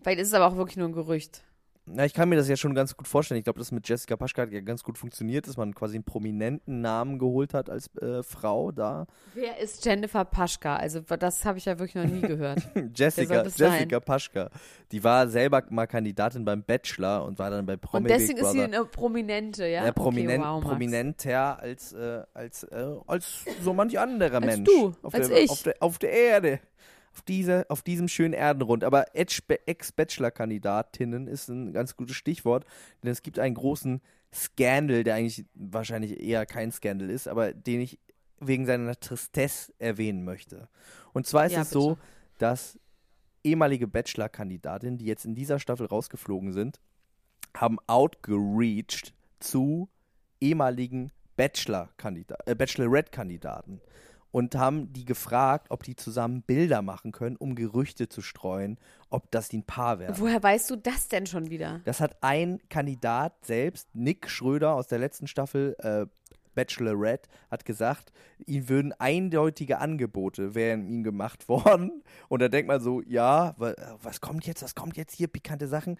[0.01, 1.43] Vielleicht ist es aber auch wirklich nur ein Gerücht.
[1.87, 3.39] Na, ich kann mir das ja schon ganz gut vorstellen.
[3.39, 6.05] Ich glaube, das mit Jessica Paschka hat ja ganz gut funktioniert, dass man quasi einen
[6.05, 9.07] prominenten Namen geholt hat als äh, Frau da.
[9.35, 10.77] Wer ist Jennifer Paschka?
[10.77, 12.59] Also das habe ich ja wirklich noch nie gehört.
[12.95, 13.43] Jessica?
[13.43, 14.49] Jessica Paschka.
[14.93, 18.45] Die war selber mal Kandidatin beim Bachelor und war dann bei Promi Und deswegen Big
[18.45, 19.85] ist sie eine Prominente, ja?
[19.85, 24.71] ja, prominent, okay, wow, prominenter als, äh, als, äh, als so manch anderer Als Mensch.
[24.71, 25.51] du, auf als der, ich.
[25.51, 26.61] Auf der, auf der Erde.
[27.15, 28.83] Auf, diese, auf diesem schönen Erdenrund.
[28.85, 32.65] Aber Ex-Bachelor-Kandidatinnen ist ein ganz gutes Stichwort,
[33.03, 34.01] denn es gibt einen großen
[34.33, 37.99] Scandal, der eigentlich wahrscheinlich eher kein Scandal ist, aber den ich
[38.41, 40.69] wegen seiner Tristesse erwähnen möchte.
[41.13, 42.01] Und zwar ist Ja, es so, bitte.
[42.39, 42.79] dass
[43.45, 46.81] ehemalige Bachelor-Kandidatinnen, die jetzt in dieser Staffel rausgeflogen sind,
[47.57, 49.89] haben outgereached zu
[50.41, 53.81] ehemaligen Bachelor-Kandidaten, äh, Bachelorette-Kandidaten
[54.35, 59.31] und haben die gefragt, ob die zusammen Bilder machen können, um Gerüchte zu streuen, ob
[59.31, 60.19] das die ein Paar wäre.
[60.19, 61.83] Woher weißt du das denn schon wieder?
[61.85, 66.07] Das hat ein Kandidat selbst, Nick Schröder aus der letzten Staffel äh,
[66.57, 68.13] Bachelorette, hat gesagt,
[68.45, 72.03] ihm würden eindeutige Angebote wären ihm gemacht worden.
[72.29, 75.69] Und da denkt man so, ja, wa- was kommt jetzt, was kommt jetzt hier, pikante
[75.69, 75.97] Sachen.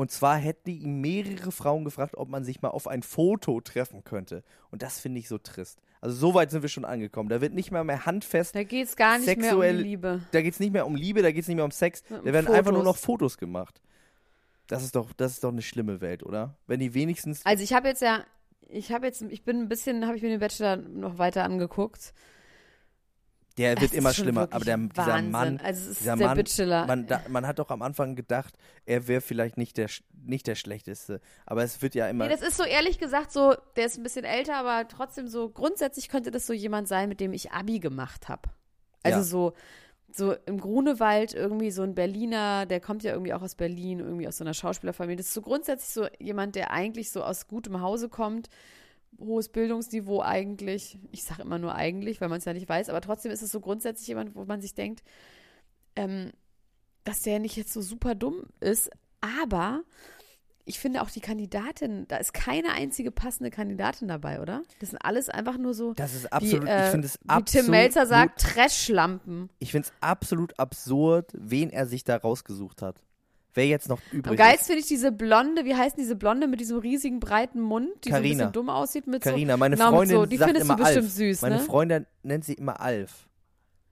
[0.00, 4.02] Und zwar hätten ihm mehrere Frauen gefragt, ob man sich mal auf ein Foto treffen
[4.02, 4.42] könnte.
[4.70, 5.78] Und das finde ich so trist.
[6.00, 7.28] Also so weit sind wir schon angekommen.
[7.28, 10.22] Da wird nicht mal mehr handfest Da geht es gar nicht mehr um Sexuell- Liebe.
[10.32, 12.24] da geht es nicht mehr um Liebe, da geht es nicht mehr um Sex, da
[12.24, 12.84] werden einfach nur Fotos.
[12.84, 13.82] noch Fotos gemacht.
[14.68, 16.56] Das ist doch, das ist doch eine schlimme Welt, oder?
[16.66, 17.44] Wenn die wenigstens.
[17.44, 18.24] Also ich habe jetzt ja,
[18.70, 22.14] ich habe jetzt, ich bin ein bisschen, habe ich mir den Bachelor noch weiter angeguckt.
[23.60, 25.30] Der Es wird immer schlimmer, aber der, dieser Wahnsinn.
[25.30, 26.86] Mann, Also dieser der Mann, Bachelor.
[26.86, 28.54] man, da, man hat doch am Anfang gedacht,
[28.86, 29.88] er wäre vielleicht nicht der,
[30.24, 32.26] nicht der schlechteste, aber es wird ja immer.
[32.26, 35.48] Nee, das ist so ehrlich gesagt so, der ist ein bisschen älter, aber trotzdem so,
[35.48, 38.50] grundsätzlich könnte das so jemand sein, mit dem ich Abi gemacht habe.
[39.02, 39.24] Also Ja.
[39.24, 39.52] so,
[40.12, 44.26] so im Grunewald irgendwie so ein Berliner, der kommt ja irgendwie auch aus Berlin, irgendwie
[44.26, 45.16] aus so einer Schauspielerfamilie.
[45.16, 48.48] Das ist so grundsätzlich so jemand, der eigentlich so aus gutem Hause kommt,
[49.20, 50.98] hohes Bildungsniveau eigentlich.
[51.12, 53.52] Ich sage immer nur eigentlich, weil man es ja nicht weiß, aber trotzdem ist es
[53.52, 55.02] so grundsätzlich jemand, wo man sich denkt,
[55.96, 56.32] ähm,
[57.04, 59.82] dass der nicht jetzt so super dumm ist, aber
[60.64, 64.62] ich finde auch die Kandidatin, da ist keine einzige passende Kandidatin dabei, oder?
[64.78, 67.28] Das sind alles einfach nur so, das ist absolut, wie, äh, ich finde es wie
[67.28, 67.64] absolut.
[67.64, 69.50] Tim Melzer sagt, Trashlampen.
[69.58, 73.02] Ich finde es absolut absurd, wen er sich da rausgesucht hat.
[73.54, 74.66] Wer jetzt noch Am übrig geilsten ist.
[74.66, 78.10] finde ich diese Blonde, wie heißt denn diese Blonde mit diesem riesigen breiten Mund, die
[78.10, 78.38] so ein Carina.
[78.38, 81.04] bisschen dumm aussieht mit Carina, meine genau, Freundin so, die sagt findest immer du bestimmt
[81.04, 81.12] Alf.
[81.14, 81.62] süß, Meine ne?
[81.62, 83.28] Freundin nennt sie immer Alf.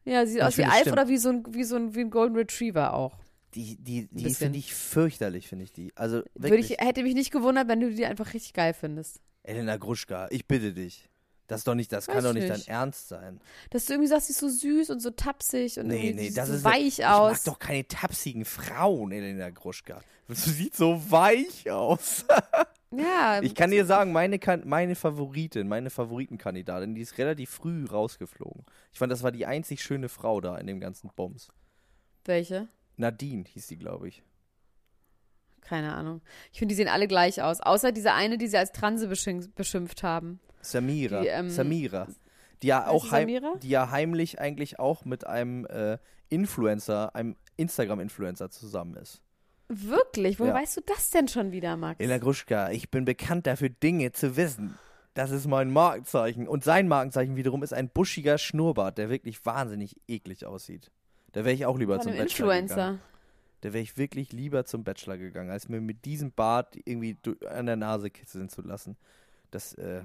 [0.05, 0.93] Ja, sie sieht aus wie Alf stimmt.
[0.93, 3.19] oder wie so ein, wie so ein, wie ein Golden Retriever auch.
[3.55, 5.93] Die, die, die finde ich fürchterlich, finde ich die.
[5.97, 9.21] Also ich, hätte mich nicht gewundert, wenn du die einfach richtig geil findest.
[9.43, 11.08] Elena Gruschka, ich bitte dich.
[11.49, 12.69] Das ist doch nicht, das Weiß kann doch nicht, nicht.
[12.69, 13.41] dein Ernst sein.
[13.71, 16.49] Dass du irgendwie sagst, sie ist so süß und so tapsig und Nee, nee, das
[16.49, 17.33] so ist weich ich aus.
[17.33, 20.01] mag doch keine tapsigen Frauen, Elena Gruschka.
[20.29, 22.27] Du sieht so weich aus.
[22.91, 28.65] ja, Ich kann dir sagen, meine, meine Favoritin, meine Favoritenkandidatin, die ist relativ früh rausgeflogen.
[28.93, 31.49] Ich fand, das war die einzig schöne Frau da in dem ganzen Bums.
[32.27, 32.69] welche?
[32.99, 34.23] Nadine hieß die, glaube ich.
[35.63, 36.21] Keine Ahnung.
[36.53, 37.61] Ich finde, die sehen alle gleich aus.
[37.61, 40.41] Außer diese eine, die sie als Transe beschimpft haben.
[40.71, 41.21] Samira.
[41.23, 42.07] Die, ähm, Samira.
[42.63, 43.55] Die ja auch Samira?
[43.63, 49.21] die ja heimlich eigentlich auch mit einem äh, Influencer, einem Instagram-Influencer zusammen ist.
[49.69, 50.39] Wirklich?
[50.41, 50.61] Woher Ja.
[50.61, 52.01] weißt du das denn schon wieder, Max?
[52.01, 54.79] Elena Gruschka, ich bin bekannt dafür, Dinge zu wissen.
[55.15, 56.49] Das ist mein Markenzeichen.
[56.49, 60.91] Und sein Markenzeichen wiederum ist ein buschiger Schnurrbart, der wirklich wahnsinnig eklig aussieht.
[61.33, 62.75] Da wäre ich auch lieber Von zum Bachelor Influencer.
[62.75, 63.01] gegangen.
[63.61, 67.17] Da wäre ich wirklich lieber zum Bachelor gegangen, als mir mit diesem Bart irgendwie
[67.51, 68.97] an der Nase kitzeln zu lassen.
[69.51, 70.03] Das, äh,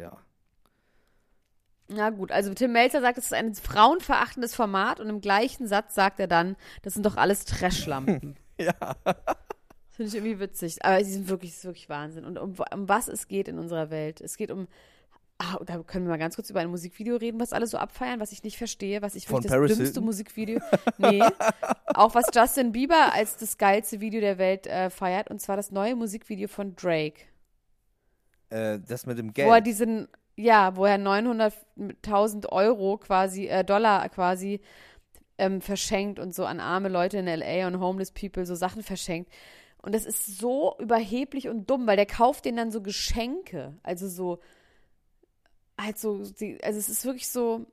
[0.00, 0.18] ja.
[1.92, 5.94] Na gut, also Tim Melzer sagt, es ist ein frauenverachtendes Format und im gleichen Satz
[5.94, 8.36] sagt er dann, das sind doch alles Trashlampen.
[8.60, 8.74] Ja.
[9.04, 10.84] Das finde ich irgendwie witzig.
[10.84, 12.26] Aber sie sind wirklich, das ist wirklich Wahnsinn.
[12.26, 14.20] Und um, um was es geht in unserer Welt.
[14.20, 14.68] Es geht um.
[15.38, 18.20] Ah, da können wir mal ganz kurz über ein Musikvideo reden, was alle so abfeiern,
[18.20, 20.04] was ich nicht verstehe, was ich Von wirklich Paris das dümmste Hilton?
[20.04, 20.60] Musikvideo.
[20.98, 21.22] Nee.
[21.94, 25.70] auch was Justin Bieber als das geilste Video der Welt äh, feiert, und zwar das
[25.70, 27.22] neue Musikvideo von Drake.
[28.50, 29.66] Äh, das mit dem Wo er Geld.
[29.66, 34.60] diesen, ja, wo er 900.000 Euro quasi, äh, Dollar quasi
[35.38, 37.66] ähm, verschenkt und so an arme Leute in L.A.
[37.66, 39.32] und homeless people so Sachen verschenkt.
[39.82, 43.78] Und das ist so überheblich und dumm, weil der kauft denen dann so Geschenke.
[43.82, 44.40] Also so,
[45.80, 47.66] halt so, also es ist wirklich so,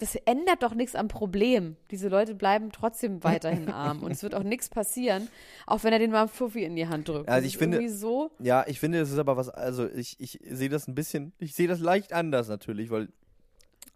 [0.00, 1.76] das ändert doch nichts am Problem.
[1.90, 5.28] Diese Leute bleiben trotzdem weiterhin arm und es wird auch nichts passieren,
[5.66, 7.28] auch wenn er den mal einen Fuffi in die Hand drückt.
[7.28, 10.68] Also ich finde- so, Ja, ich finde, das ist aber was, also ich, ich sehe
[10.68, 13.08] das ein bisschen, ich sehe das leicht anders natürlich, weil,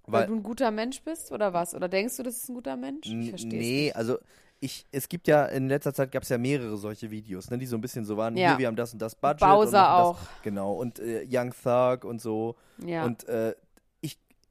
[0.06, 1.74] weil, weil du ein guter Mensch bist oder was?
[1.74, 3.06] Oder denkst du, das ist ein guter Mensch?
[3.06, 4.18] Ich verstehe Nee, es also
[4.60, 7.66] ich, es gibt ja, in letzter Zeit gab es ja mehrere solche Videos, ne, die
[7.66, 8.50] so ein bisschen so waren, Ja.
[8.50, 9.40] hier, wir haben das und das Budget.
[9.40, 10.18] Bowser und auch.
[10.20, 12.56] Das, genau, und äh, Young Thug und so.
[12.78, 12.88] nicht.
[12.90, 13.04] Ja.
[13.04, 13.54] Und äh,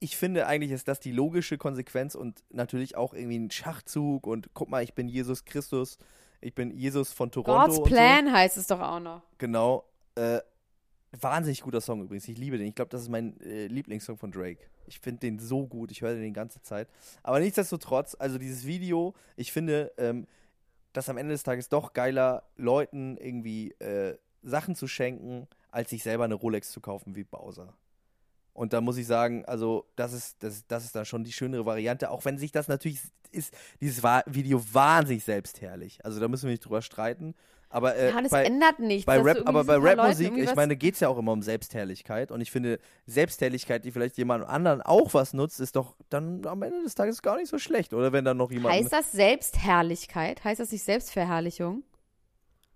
[0.03, 4.49] ich, finde eigentlich ist das die logische Konsequenz und natürlich auch irgendwie ein Schachzug und
[4.53, 5.97] guck mal, ich bin Jesus Christus,
[6.41, 7.95] ich bin Jesus von Toronto God's und so.
[7.95, 9.21] Plan heißt es doch auch noch.
[9.37, 9.85] Genau.
[10.15, 10.39] Äh,
[11.19, 12.27] wahnsinnig guter Song übrigens.
[12.27, 12.67] Ich liebe den.
[12.67, 14.59] Ich glaube, das ist mein äh, Lieblingssong von Drake.
[14.87, 15.91] Ich finde den so gut.
[15.91, 16.89] Ich höre den die ganze Zeit.
[17.23, 20.27] Aber nichtsdestotrotz, also dieses Video, ich finde, ähm,
[20.91, 26.03] das am Ende des Tages doch geiler, Leuten irgendwie äh, Sachen zu schenken, als sich
[26.03, 27.73] selber eine Rolex zu kaufen wie Bowser.
[28.53, 31.65] Und da muss ich sagen, also das ist, das, das ist dann schon die schönere
[31.65, 36.05] Variante, auch wenn sich das natürlich ist, dieses Video wahnsinnig selbstherrlich.
[36.05, 37.33] Also da müssen wir nicht drüber streiten.
[37.73, 39.07] Aber äh, ja, das bei, ändert nichts.
[39.07, 42.31] bei Rap, aber bei Rapmusik, ich meine, geht es ja auch immer um Selbstherrlichkeit.
[42.31, 46.61] Und ich finde, Selbstherrlichkeit, die vielleicht jemand anderen auch was nutzt, ist doch dann am
[46.61, 47.95] Ende des Tages gar nicht so schlecht.
[47.95, 48.75] Oder wenn dann noch jemand.
[48.75, 50.43] Heißt das Selbstherrlichkeit?
[50.43, 51.81] Heißt das nicht Selbstverherrlichung?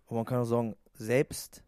[0.08, 1.64] Und man kann auch sagen, selbst.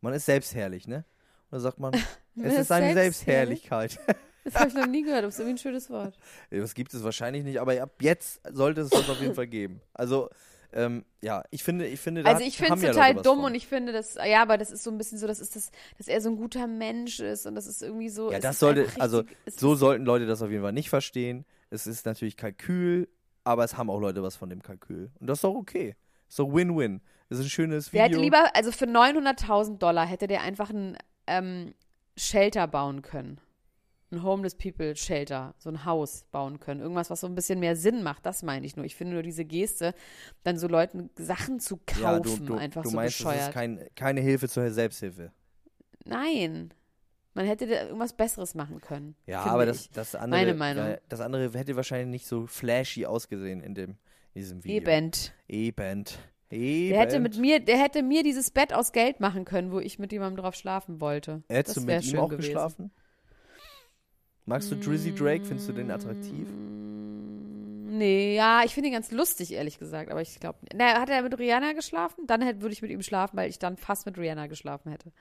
[0.00, 1.04] Man ist selbstherrlich, ne?
[1.50, 1.92] Und dann sagt Man
[2.36, 3.62] es ist eine selbstherrlich?
[3.68, 3.98] Selbstherrlichkeit.
[4.44, 5.24] Das habe ich noch nie gehört.
[5.24, 6.18] Das ist irgendwie ein schönes Wort.
[6.50, 9.80] das gibt es wahrscheinlich nicht, aber ab jetzt sollte es das auf jeden Fall geben.
[9.94, 10.30] Also,
[10.72, 13.44] ähm, ja, ich finde, ich finde, Also ich finde es ja total dumm von.
[13.44, 15.70] und ich finde das, ja, aber das ist so ein bisschen so, das ist das,
[15.98, 18.30] dass er so ein guter Mensch ist und das ist irgendwie so.
[18.32, 20.88] Ja, es das sollte, also richtig- es so sollten Leute das auf jeden Fall nicht
[20.90, 21.44] verstehen.
[21.70, 23.08] Es ist natürlich Kalkül,
[23.44, 25.10] aber es haben auch Leute was von dem Kalkül.
[25.20, 25.94] Und das ist doch okay.
[26.28, 27.00] Ist doch Win-Win.
[27.28, 28.16] Das ist ein schönes Der Video.
[28.16, 31.74] hätte lieber, also für 900.000 Dollar hätte der einfach ein ähm,
[32.16, 33.40] Shelter bauen können.
[34.10, 36.80] Ein Homeless People Shelter, so ein Haus bauen können.
[36.80, 38.84] Irgendwas, was so ein bisschen mehr Sinn macht, das meine ich nur.
[38.84, 39.94] Ich finde nur diese Geste,
[40.44, 43.38] dann so Leuten Sachen zu kaufen, ja, du, du, einfach du so meinst, bescheuert.
[43.38, 45.32] das ist kein, keine Hilfe zur Selbsthilfe.
[46.04, 46.74] Nein.
[47.34, 49.16] Man hätte da irgendwas Besseres machen können.
[49.24, 50.96] Ja, aber das, das andere, Meine Meinung.
[51.08, 53.96] das andere hätte wahrscheinlich nicht so flashy ausgesehen in dem
[54.34, 54.76] in diesem Video.
[54.90, 55.10] Eben.
[55.48, 56.04] Eben.
[56.52, 56.90] Eben.
[56.90, 59.98] Der hätte mit mir, der hätte mir dieses Bett aus Geld machen können, wo ich
[59.98, 61.42] mit jemandem drauf schlafen wollte.
[61.48, 62.46] Hättest das du mit ihm auch gewesen.
[62.46, 62.90] geschlafen?
[64.44, 65.44] Magst du Drizzy Drake?
[65.44, 66.46] Findest du den attraktiv?
[66.48, 70.10] Mm, Nee, ja, ich finde ihn ganz lustig, ehrlich gesagt.
[70.10, 72.26] Aber ich glaube, na, hat er mit Rihanna geschlafen?
[72.26, 75.12] Dann hätte, würde ich mit ihm schlafen, weil ich dann fast mit Rihanna geschlafen hätte.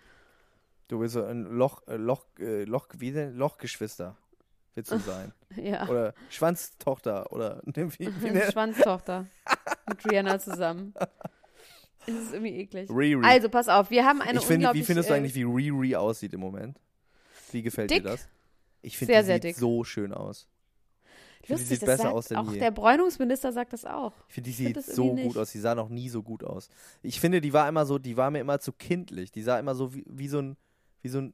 [0.88, 3.36] Du so ein Loch, äh, Loch, äh, Loch, wie denn?
[3.36, 4.18] Lochgeschwister
[4.76, 5.34] willst du sein.
[5.58, 5.90] Ja.
[5.90, 8.50] Oder Schwanztochter oder wie, wie ne?
[8.52, 9.28] Schwanztochter.
[9.90, 10.94] mit Rihanna zusammen.
[12.08, 12.90] Es ist irgendwie eklig.
[12.90, 13.22] Riri.
[13.26, 15.96] Also, pass auf, wir haben eine ich finde, wie findest du äh, eigentlich, wie Riri
[15.98, 16.80] aussieht im Moment?
[17.52, 18.04] Wie gefällt Dick.
[18.04, 18.30] dir das?
[18.82, 19.56] Ich finde, die sehr sieht dick.
[19.58, 20.48] so schön aus.
[21.42, 22.60] Ich finde, die Lustig, sieht besser sagt aus denn auch je.
[22.60, 24.14] der Bräunungsminister sagt das auch.
[24.28, 25.38] Ich finde, die find sieht das so gut nicht.
[25.38, 25.52] aus.
[25.52, 26.70] Die sah noch nie so gut aus.
[27.02, 29.32] Ich finde, die war immer so, die war mir immer zu kindlich.
[29.32, 30.58] Die sah immer so wie, wie so ein,
[31.02, 31.34] wie so ein,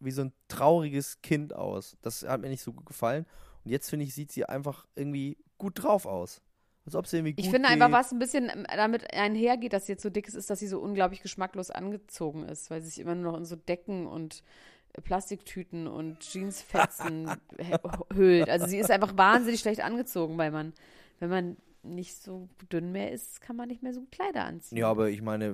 [0.00, 1.96] wie so ein trauriges Kind aus.
[2.02, 3.26] Das hat mir nicht so gut gefallen.
[3.64, 6.40] Und jetzt finde ich, sieht sie einfach irgendwie gut drauf aus.
[6.84, 9.86] Als ob sie irgendwie gut Ich finde einfach, was ein bisschen ähm, damit einhergeht, dass
[9.86, 12.88] sie jetzt so dick ist, ist, dass sie so unglaublich geschmacklos angezogen ist, weil sie
[12.88, 14.44] sich immer nur noch in so Decken und
[14.92, 17.30] äh, Plastiktüten und Jeansfetzen
[18.14, 18.48] hüllt.
[18.48, 20.74] Also sie ist einfach wahnsinnig schlecht angezogen, weil man,
[21.18, 21.56] wenn man
[21.94, 24.78] nicht so dünn mehr ist, kann man nicht mehr so Kleider anziehen.
[24.78, 25.46] Ja, aber ich meine,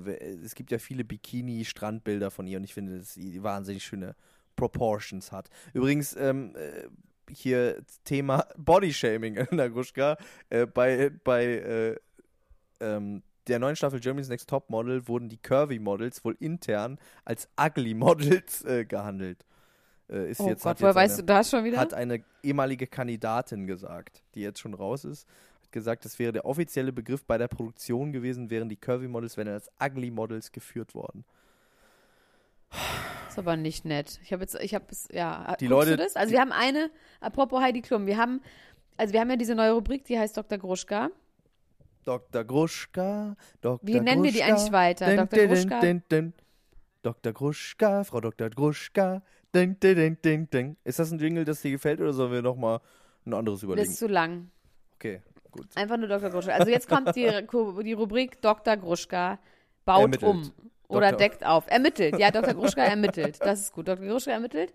[0.44, 4.14] es gibt ja viele Bikini-Strandbilder von ihr und ich finde, dass sie wahnsinnig schöne
[4.56, 5.48] Proportions hat.
[5.72, 6.88] Übrigens, ähm, äh,
[7.30, 10.16] hier Thema Bodyshaming in der Gruschka.
[10.50, 11.96] Äh, bei bei äh,
[12.80, 17.48] ähm, der neuen Staffel Germany's Next Top Model wurden die Curvy Models wohl intern als
[17.60, 19.44] Ugly Models äh, gehandelt.
[20.08, 21.78] äh, ist Oh jetzt, Gott, woher weißt du das schon wieder?
[21.78, 25.26] hat eine ehemalige Kandidatin gesagt, die jetzt schon raus ist,
[25.72, 29.48] gesagt, das wäre der offizielle Begriff bei der Produktion gewesen, wären die Curvy Models, wären
[29.48, 31.24] als Ugly Models geführt worden.
[33.28, 34.20] ist aber nicht nett.
[34.22, 35.56] Ich habe jetzt, ich habe es, ja.
[35.60, 36.16] Die Leute- du das?
[36.16, 38.40] Also wir haben eine, apropos Heidi Klum, wir haben,
[38.96, 40.58] also wir haben ja diese neue Rubrik, die heißt Dr.
[40.58, 41.10] Gruschka.
[42.04, 42.44] Dr.
[42.44, 43.86] Gruschka, Dr.
[43.86, 45.06] Wie nennen wir die eigentlich weiter?
[45.06, 45.46] dun, Dr.
[45.46, 45.80] Gruschka?
[45.80, 46.32] dun, dun.
[47.02, 47.32] Dr.
[47.32, 48.50] Gruschka, Frau Dr.
[48.50, 49.22] Gruschka.
[49.52, 50.76] Dun, dun, dun, dun.
[50.84, 52.80] Ist das ein Jingle, das dir gefällt oder sollen wir nochmal
[53.26, 53.90] ein anderes Das überlegen?
[53.90, 54.50] ist zu lang.
[54.94, 55.20] Okay,
[55.52, 55.68] gut.
[55.74, 56.30] Einfach nur Dr.
[56.30, 56.52] Gruschka.
[56.52, 57.28] Also jetzt kommt die,
[57.84, 58.76] die Rubrik Dr.
[58.76, 59.38] Gruschka
[59.84, 60.30] baut Ermittelt.
[60.30, 60.52] um
[60.88, 61.18] oder Dr.
[61.18, 61.66] deckt auf.
[61.68, 62.18] Ermittelt.
[62.18, 62.54] Ja, Dr.
[62.54, 63.38] Gruschka ermittelt.
[63.40, 63.88] Das ist gut.
[63.88, 64.06] Dr.
[64.06, 64.72] Gruschka ermittelt.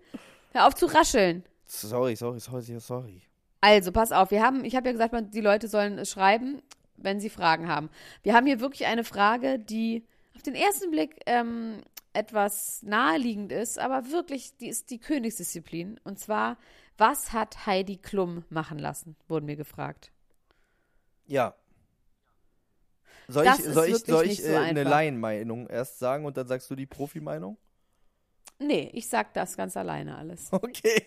[0.52, 1.44] Hör auf zu rascheln.
[1.66, 3.22] Sorry, sorry, sorry, sorry.
[3.60, 6.62] Also, pass auf, wir haben, ich habe ja gesagt, die Leute sollen es schreiben,
[6.96, 7.90] wenn sie Fragen haben.
[8.22, 13.78] Wir haben hier wirklich eine Frage, die auf den ersten Blick ähm, etwas naheliegend ist,
[13.78, 16.00] aber wirklich, die ist die Königsdisziplin.
[16.04, 16.56] Und zwar,
[16.96, 20.10] was hat Heidi Klum machen lassen, wurden wir gefragt.
[21.28, 21.54] Ja.
[23.28, 24.90] Soll Das ich, soll ich, soll ich so äh, eine einfach.
[24.90, 27.58] Laienmeinung erst sagen und dann sagst du die Profimeinung?
[28.58, 30.48] Nee, ich sag das ganz alleine alles.
[30.52, 31.02] Okay,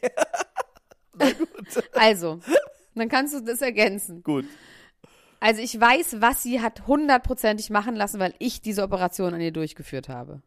[1.93, 2.39] Also,
[2.95, 4.23] dann kannst du das ergänzen.
[4.23, 4.45] gut.
[5.39, 9.51] Also, ich weiß, was sie hat hundertprozentig machen lassen, weil ich diese Operation an ihr
[9.51, 10.41] durchgeführt habe.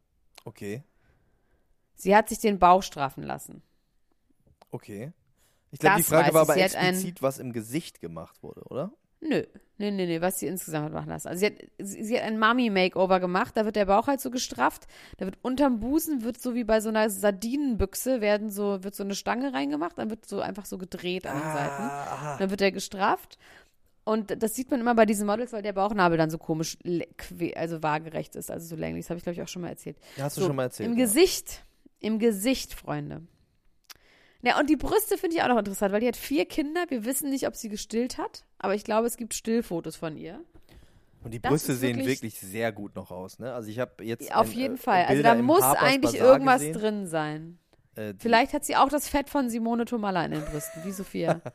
[0.44, 0.82] Okay,
[1.96, 3.62] Sie hat sich den Bauch straffen lassen.
[4.70, 5.12] okay.
[5.70, 8.92] Ich glaube, die Frage war aber explizit, was im Gesicht gemacht wurde, oder?
[9.26, 9.42] Nö,
[9.78, 11.28] nee, nee, nee, was sie insgesamt hat machen lassen.
[11.28, 14.30] Also sie hat, sie, sie hat ein Mummy-Makeover gemacht, da wird der Bauch halt so
[14.30, 18.94] gestrafft, da wird unterm Busen, wird so wie bei so einer Sardinenbüchse, werden so, wird
[18.94, 21.82] so eine Stange reingemacht, dann wird so einfach so gedreht an den Seiten.
[21.82, 23.38] Ah, Dann wird er gestrafft.
[24.06, 26.76] Und das sieht man immer bei diesen Models, weil der Bauchnabel dann so komisch,
[27.54, 29.06] also waagerecht ist, also so länglich.
[29.06, 29.96] Das habe ich, glaube ich, auch schon mal erzählt.
[30.20, 30.90] hast du So, schon mal erzählt.
[30.90, 31.04] Im ja.
[31.06, 31.64] Gesicht.
[32.00, 33.22] Im Gesicht, Freunde.
[34.44, 36.84] Ja, und die Brüste finde ich auch noch interessant, weil die hat vier Kinder.
[36.88, 40.40] Wir wissen nicht, ob sie gestillt hat, aber ich glaube, es gibt Stillfotos von ihr.
[41.22, 43.54] Und die das Brüste sehen wirklich- wirklich sehr gut noch aus, ne?
[43.54, 45.04] Also ich habe jetzt Auf ein, jeden äh, Fall.
[45.06, 46.72] Also da muss Harper's eigentlich Bazaar irgendwas gesehen.
[46.74, 47.58] drin sein.
[47.94, 51.40] Äh, Vielleicht hat sie auch das Fett von Simone Tomalla in den Brüsten, wie Sophia.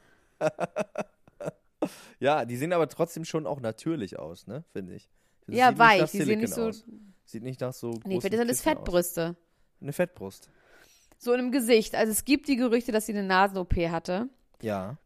[2.20, 4.66] Ja, die sehen aber trotzdem schon auch natürlich aus, ne?
[4.74, 5.10] Finde ich.
[5.48, 6.12] Das ja, weich.
[6.12, 6.68] Die sehen nicht so.
[6.68, 6.84] Aus.
[7.24, 8.62] Sieht nicht nach so Nee, das sind das Kissen aus.
[8.62, 9.36] Fettbrüste.
[9.82, 10.50] Eine Fettbrust.
[11.20, 11.94] So in dem Gesicht.
[11.96, 14.30] Also es gibt die Gerüchte, dass sie eine Nasen-OP hatte.
[14.62, 14.98] Ja.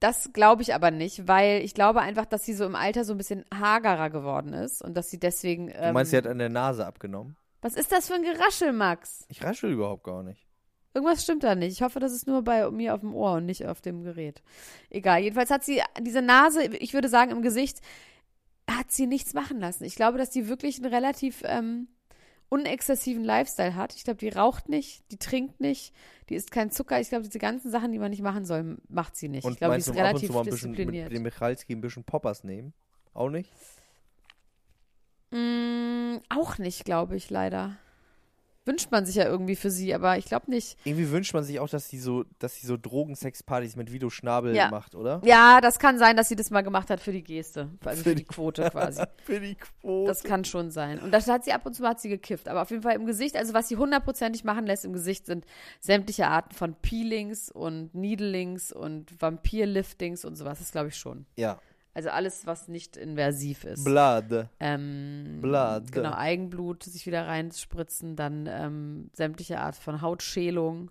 [0.00, 3.14] Das glaube ich aber nicht, weil ich glaube einfach, dass sie so im Alter so
[3.14, 5.68] ein bisschen hagerer geworden ist und dass sie deswegen.
[5.68, 7.36] Du Ähm, meinst, sie hat an der Nase abgenommen?
[7.62, 9.24] was ist das für ein Geraschel, Max?
[9.30, 10.46] Ich raschel überhaupt gar nicht.
[10.92, 11.72] Irgendwas stimmt da nicht.
[11.72, 14.42] Ich hoffe, das ist nur bei mir auf dem Ohr und nicht auf dem Gerät.
[14.90, 15.20] Egal.
[15.22, 17.80] Jedenfalls hat sie diese Nase, ich würde sagen, im Gesicht
[18.70, 19.84] hat sie nichts machen lassen.
[19.84, 21.88] Ich glaube, dass die wirklich einen relativ ähm,
[22.54, 23.94] unexzessiven Lifestyle hat.
[23.96, 25.92] Ich glaube, die raucht nicht, die trinkt nicht,
[26.28, 27.00] die isst keinen Zucker.
[27.00, 29.44] Ich glaube, diese ganzen Sachen, die man nicht machen soll, macht sie nicht.
[29.44, 31.08] Und ich glaube, die ist du ab und relativ zu mal ein bisschen diszipliniert.
[31.08, 32.72] mit dem Michalski ein bisschen Poppers nehmen?
[33.12, 33.50] Auch nicht?
[35.32, 37.76] Mm, auch nicht, glaube ich, leider.
[38.66, 40.78] Wünscht man sich ja irgendwie für sie, aber ich glaube nicht.
[40.84, 44.54] Irgendwie wünscht man sich auch, dass sie so, dass sie so Drogensexpartys mit Vido Schnabel
[44.56, 44.70] Ja.
[44.70, 45.20] macht, oder?
[45.24, 47.68] Ja, das kann sein, dass sie das mal gemacht hat für die Geste.
[47.84, 49.02] Also für Für die Quote quasi.
[49.22, 50.08] Für die Quote.
[50.08, 50.98] Das kann schon sein.
[50.98, 52.48] Und das hat sie ab und zu mal hat sie gekifft.
[52.48, 55.44] Aber auf jeden Fall im Gesicht, also was sie hundertprozentig machen lässt im Gesicht, sind
[55.80, 60.58] sämtliche Arten von Peelings und Needlings und Vampirliftings und sowas.
[60.58, 61.26] Das glaube ich schon.
[61.36, 61.58] ja.
[61.94, 63.84] Also alles, was nicht invasiv ist.
[63.84, 64.48] Blood.
[64.58, 65.92] Ähm, Blood.
[65.92, 70.90] Genau, Eigenblut sich wieder reinspritzen, dann ähm, sämtliche Art von Hautschälung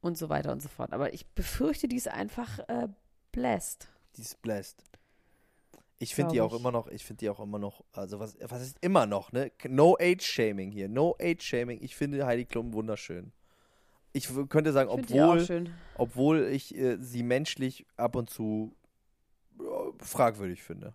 [0.00, 0.92] und so weiter und so fort.
[0.92, 2.86] Aber ich befürchte, die ist einfach äh,
[3.32, 3.88] blessed.
[4.16, 4.84] Die ist blessed.
[5.98, 6.60] Ich finde die auch ich.
[6.60, 9.50] immer noch, ich finde die auch immer noch, also was, was ist immer noch, ne?
[9.68, 11.78] No Age-Shaming hier, no Age-Shaming.
[11.82, 13.32] Ich finde Heidi Klum wunderschön.
[14.12, 18.76] Ich könnte sagen, Ich obwohl, obwohl ich äh, sie menschlich ab und zu
[19.98, 20.94] fragwürdig finde.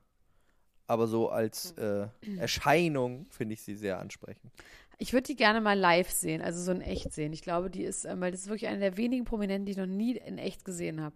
[0.87, 4.51] Aber so als äh, Erscheinung finde ich sie sehr ansprechend.
[4.97, 7.31] Ich würde die gerne mal live sehen, also so in echt sehen.
[7.31, 9.77] Ich glaube, die ist, ähm, weil das ist wirklich eine der wenigen Prominenten, die ich
[9.77, 11.15] noch nie in echt gesehen habe.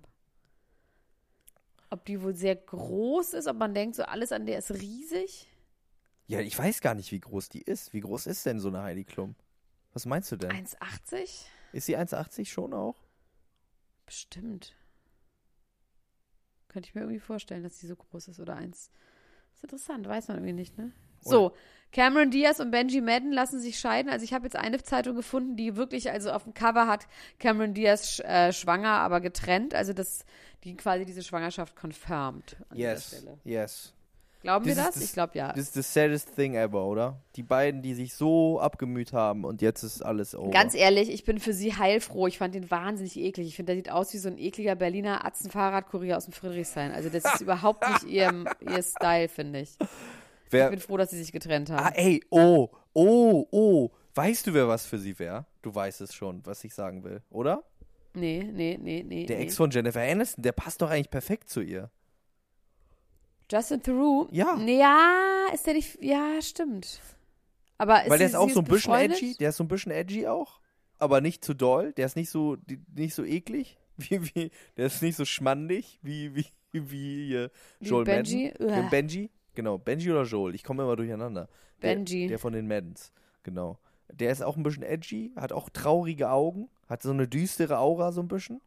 [1.90, 5.48] Ob die wohl sehr groß ist, ob man denkt, so alles an der ist riesig.
[6.28, 7.94] Ja, ich weiß gar nicht, wie groß die ist.
[7.94, 9.36] Wie groß ist denn so eine Heidi Klum?
[9.92, 10.52] Was meinst du denn?
[10.52, 11.46] 1,80?
[11.74, 12.96] Ist sie 1,80 schon auch?
[14.06, 14.76] Bestimmt.
[16.74, 18.90] Könnte ich mir irgendwie vorstellen, dass die so groß ist oder eins.
[19.54, 20.92] ist interessant, weiß man irgendwie nicht, ne?
[21.22, 21.54] So,
[21.94, 24.12] Cameron Diaz und Benji Madden lassen sich scheiden.
[24.12, 27.08] Also ich habe jetzt eine Zeitung gefunden, die wirklich, also auf dem Cover hat
[27.40, 29.74] Cameron Diaz äh, schwanger, aber getrennt.
[29.76, 30.26] Also das,
[30.64, 33.38] die quasi diese Schwangerschaft confirmed an Yes, dieser Stelle.
[33.46, 33.94] yes.
[34.44, 34.96] Glauben wir Das das?
[34.96, 35.50] das- Ich glaube ja.
[35.50, 37.22] Das ist the saddest thing ever, oder?
[37.36, 40.52] Die beiden, die sich so abgemüht haben und jetzt ist alles over.
[40.52, 42.28] Ganz ehrlich, ich bin für sie heilfroh.
[42.28, 43.48] Ich fand den wahnsinnig eklig.
[43.48, 46.92] Ich finde, der sieht aus wie so ein ekliger Berliner Atzenfahrradkurier aus dem Friedrichshain.
[46.92, 49.78] Also das ist überhaupt nicht ihr, ihr Style, finde ich.
[49.80, 49.88] Ich
[50.52, 51.84] Wer, bin froh, dass sie sich getrennt haben.
[51.86, 53.90] ah, ey, oh, oh, oh.
[54.16, 55.46] Weißt du, wer was für sie wäre?
[55.64, 57.64] Du weißt es schon, was ich sagen will, oder?
[58.14, 59.26] Nee, nee, nee, nee.
[59.26, 59.44] Der nee.
[59.44, 61.90] Ex von Jennifer Aniston, der passt doch eigentlich perfekt zu ihr.
[63.52, 64.28] Justin Theroux?
[64.32, 64.58] Ja.
[64.58, 66.02] Ja, ist der nicht.
[66.02, 67.02] Ja, stimmt.
[67.78, 69.18] Aber ist Weil der sie- ist auch so ein bisschen befreundet?
[69.22, 69.36] edgy.
[69.38, 70.60] Der ist so ein bisschen edgy auch.
[71.00, 71.92] Aber nicht zu doll.
[71.94, 72.58] Der ist nicht so,
[72.96, 73.78] nicht so eklig.
[73.98, 78.52] Wie, wie, der ist nicht so schmandig wie, wie, wie äh, Wie Joel Benji?
[78.60, 78.90] Madden.
[78.90, 79.30] Benji?
[79.54, 80.56] Genau, Benji oder Joel.
[80.56, 81.48] Ich komme immer durcheinander.
[81.84, 82.26] Der, Benji.
[82.28, 83.12] Der von den Maddens.
[83.44, 83.78] Genau.
[84.12, 88.12] Der ist auch ein bisschen edgy, hat auch traurige Augen, hat so eine düstere Aura
[88.12, 88.62] so ein bisschen.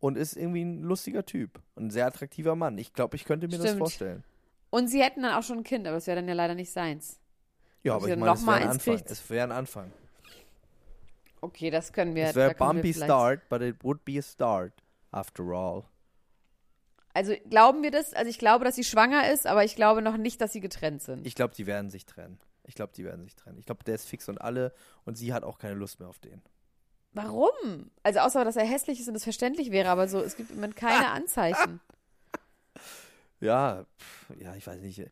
[0.00, 1.60] Und ist irgendwie ein lustiger Typ.
[1.76, 2.78] Ein sehr attraktiver Mann.
[2.78, 3.78] Ich glaube, ich könnte mir das Stimmt.
[3.78, 4.24] vorstellen.
[4.70, 6.70] Und sie hätten dann auch schon ein Kind, aber das wäre dann ja leider nicht
[6.70, 7.18] seins.
[7.82, 8.96] Ja, aber ich meine, es wäre ein Anfang.
[8.96, 9.10] kriegt.
[9.10, 9.92] Es wäre ein Anfang.
[11.40, 12.24] Okay, das können wir.
[12.26, 14.72] Es wäre wir bumpy start, but it would be a start,
[15.10, 15.84] after all.
[17.14, 18.12] Also glauben wir das?
[18.12, 21.02] Also ich glaube, dass sie schwanger ist, aber ich glaube noch nicht, dass sie getrennt
[21.02, 21.26] sind.
[21.26, 22.38] Ich glaube, die werden sich trennen.
[22.64, 23.58] Ich glaube, die werden sich trennen.
[23.58, 24.72] Ich glaube, der ist fix und alle
[25.04, 26.42] und sie hat auch keine Lust mehr auf den.
[27.18, 27.90] Warum?
[28.02, 30.56] Also außer, dass er hässlich ist und es verständlich wäre, aber so, es gibt im
[30.56, 31.80] Moment keine Anzeichen.
[33.40, 33.84] Ja,
[34.38, 35.02] ja, ich weiß nicht.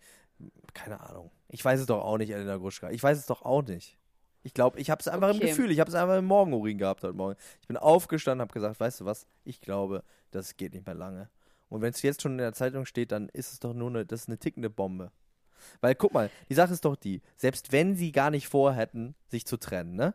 [0.75, 1.31] Keine Ahnung.
[1.49, 2.91] Ich weiß es doch auch nicht, Elena Gruschka.
[2.91, 3.99] Ich weiß es doch auch nicht.
[4.43, 5.49] Ich glaube, ich habe es einfach im Okay.
[5.49, 5.71] Gefühl.
[5.73, 7.37] Ich habe es einfach im Morgenurin gehabt heute Morgen.
[7.61, 9.27] Ich bin aufgestanden, habe gesagt, weißt du was?
[9.45, 11.31] Ich glaube, das geht nicht mehr lange.
[11.69, 14.07] Und wenn es jetzt schon in der Zeitung steht, dann ist es doch nur eine,
[14.07, 15.11] das ist eine tickende Bombe.
[15.81, 19.47] Weil guck mal, die Sache ist doch die, selbst wenn sie gar nicht vorhätten, sich
[19.47, 20.15] zu trennen, ne?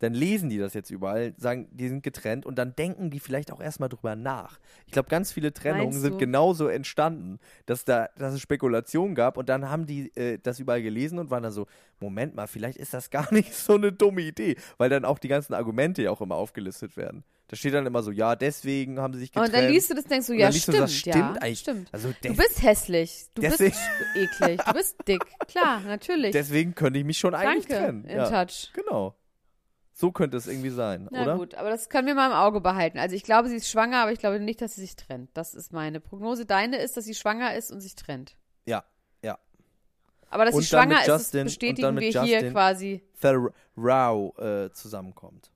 [0.00, 3.50] Dann lesen die das jetzt überall, sagen, die sind getrennt und dann denken die vielleicht
[3.52, 4.58] auch erstmal drüber nach.
[4.86, 9.48] Ich glaube, ganz viele Trennungen sind genauso entstanden, dass da dass es Spekulationen gab und
[9.48, 11.66] dann haben die äh, das überall gelesen und waren dann so,
[12.00, 15.28] Moment mal, vielleicht ist das gar nicht so eine dumme Idee, weil dann auch die
[15.28, 17.24] ganzen Argumente ja auch immer aufgelistet werden.
[17.50, 19.54] Da steht dann immer so, ja, deswegen haben sie sich getrennt.
[19.54, 21.32] Und dann liest du das und denkst du, ja, liest du, stimmt, das stimmt ja,
[21.40, 21.58] eigentlich.
[21.60, 21.88] stimmt.
[21.92, 23.70] Also Du bist hässlich, du Deswegen-
[24.14, 25.24] bist eklig, du bist dick.
[25.48, 26.32] Klar, natürlich.
[26.32, 28.04] deswegen könnte ich mich schon eigentlich Danke, trennen.
[28.04, 28.70] in Ja, touch.
[28.74, 29.14] genau.
[30.00, 31.36] So könnte es irgendwie sein, Na oder?
[31.38, 32.98] gut, aber das können wir mal im Auge behalten.
[32.98, 35.28] Also ich glaube, sie ist schwanger, aber ich glaube nicht, dass sie sich trennt.
[35.34, 36.46] Das ist meine Prognose.
[36.46, 38.36] Deine ist, dass sie schwanger ist und sich trennt.
[38.64, 38.84] Ja,
[39.24, 39.36] ja.
[40.30, 42.52] Aber dass Und sie schwanger ist, das Justin- und bestätigen wir mit hier Justin.
[42.52, 43.02] quasi.
[43.76, 45.50] Rau äh, zusammenkommt.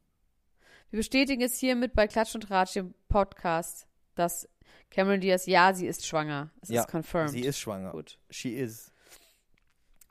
[0.91, 3.87] Wir bestätigen es hiermit bei Klatsch und Tratsch, dem Podcast,
[4.17, 4.49] dass
[4.91, 6.51] Cameron Diaz, ja, sie ist schwanger.
[6.61, 7.31] Es Ja, ist confirmed.
[7.31, 7.93] Sie ist schwanger.
[7.93, 8.19] Gut.
[8.29, 8.92] She is.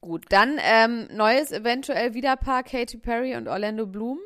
[0.02, 4.20] Gut, dann ähm, neues eventuell wieder Paar Katy Perry und Orlando Bloom.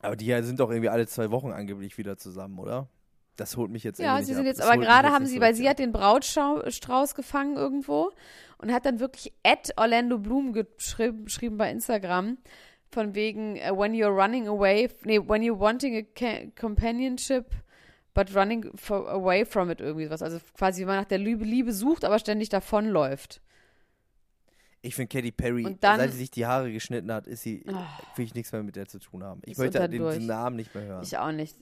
[0.00, 2.88] Aber die sind doch irgendwie alle zwei Wochen angeblich wieder zusammen, oder?
[3.36, 4.46] Das holt mich jetzt Ja, irgendwie sie sind ab.
[4.46, 5.70] jetzt, Das aber gerade haben sie, weil sie ab.
[5.72, 8.12] hat den Brautstrauß gefangen irgendwo
[8.58, 12.38] und hat dann wirklich at Orlando Bloom geschrieben, geschrieben bei Instagram
[12.90, 17.46] von wegen uh, when you're running away, nee, when you're wanting a companionship
[18.14, 20.22] but running away from it irgendwie was.
[20.22, 23.40] Also quasi, wie man nach der Liebe, Liebe sucht, aber ständig davonläuft.
[24.84, 27.72] Ich finde Katy Perry, dann- seit sie sich die Haare geschnitten hat, ist sie, Oh.
[28.16, 29.40] will ich nichts mehr mit der zu tun haben.
[29.44, 31.02] Ich möchte den, diesen Namen nicht mehr hören.
[31.02, 31.56] Ich auch nicht.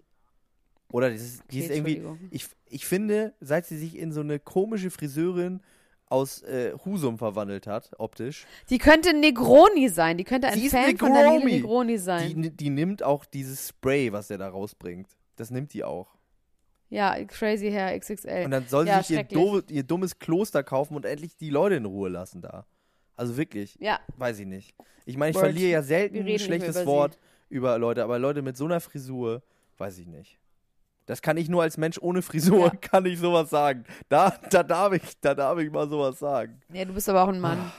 [0.91, 4.21] Oder das ist, die Okay, ist irgendwie, ich, ich finde, seit sie sich in so
[4.21, 5.63] eine komische Friseurin
[6.07, 10.19] aus äh, Husum verwandelt hat, optisch, Die könnte Negroni sein.
[10.19, 11.45] Die könnte ein Sie Fan von Daniele.
[11.47, 12.43] Negroni sein.
[12.43, 15.09] die, die nimmt auch dieses Spray, was der da rausbringt.
[15.37, 16.09] Das nimmt die auch.
[16.91, 18.45] ja, Crazy Hair XXL.
[18.45, 21.77] Und dann soll sie ja, sich ihr, ihr dummes Kloster kaufen und endlich die Leute
[21.77, 22.67] in Ruhe lassen da.
[23.23, 24.75] Also wirklich, Ja, weiß ich nicht.
[25.07, 25.45] Ich meine, ich Word.
[25.45, 26.87] verliere ja selten ein schlechtes über sie.
[26.87, 27.19] Wort
[27.51, 29.43] über Leute, aber Leute mit so einer Frisur,
[29.79, 30.39] weiß ich nicht.
[31.07, 32.71] Das kann ich nur als Mensch ohne Frisur, Ja.
[32.81, 33.85] kann ich sowas sagen.
[34.09, 36.61] Da, da, darf ich, da darf ich mal sowas sagen.
[36.73, 37.71] ja, du bist aber auch ein Mann.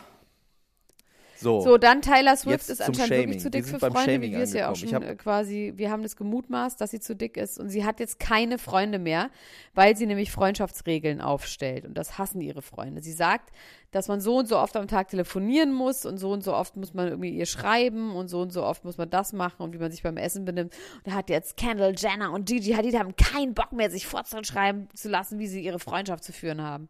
[1.43, 3.27] So, So, dann Tyler Swift ist anscheinend Shaming.
[3.27, 5.73] wirklich zu dick für Freunde, Shaming wie wir es ja auch schon hab- äh, quasi,
[5.75, 8.97] wir haben das gemutmaßt, dass sie zu dick ist und sie hat jetzt keine Freunde
[8.97, 9.29] mehr,
[9.73, 13.01] weil sie nämlich Freundschaftsregeln aufstellt und das hassen ihre Freunde.
[13.01, 13.51] Sie sagt,
[13.91, 16.75] dass man so und so oft am Tag telefonieren muss und so und so oft
[16.77, 19.73] muss man irgendwie ihr schreiben und so und so oft muss man das machen und
[19.73, 20.73] wie man sich beim Essen benimmt.
[20.97, 24.87] Und da hat jetzt Kendall Jenner und Gigi Hadid haben keinen Bock mehr, sich fortschreiben
[24.95, 26.89] zu lassen, wie sie ihre Freundschaft zu führen haben.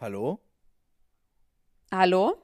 [0.00, 0.40] hallo?
[1.92, 2.34] Hallo?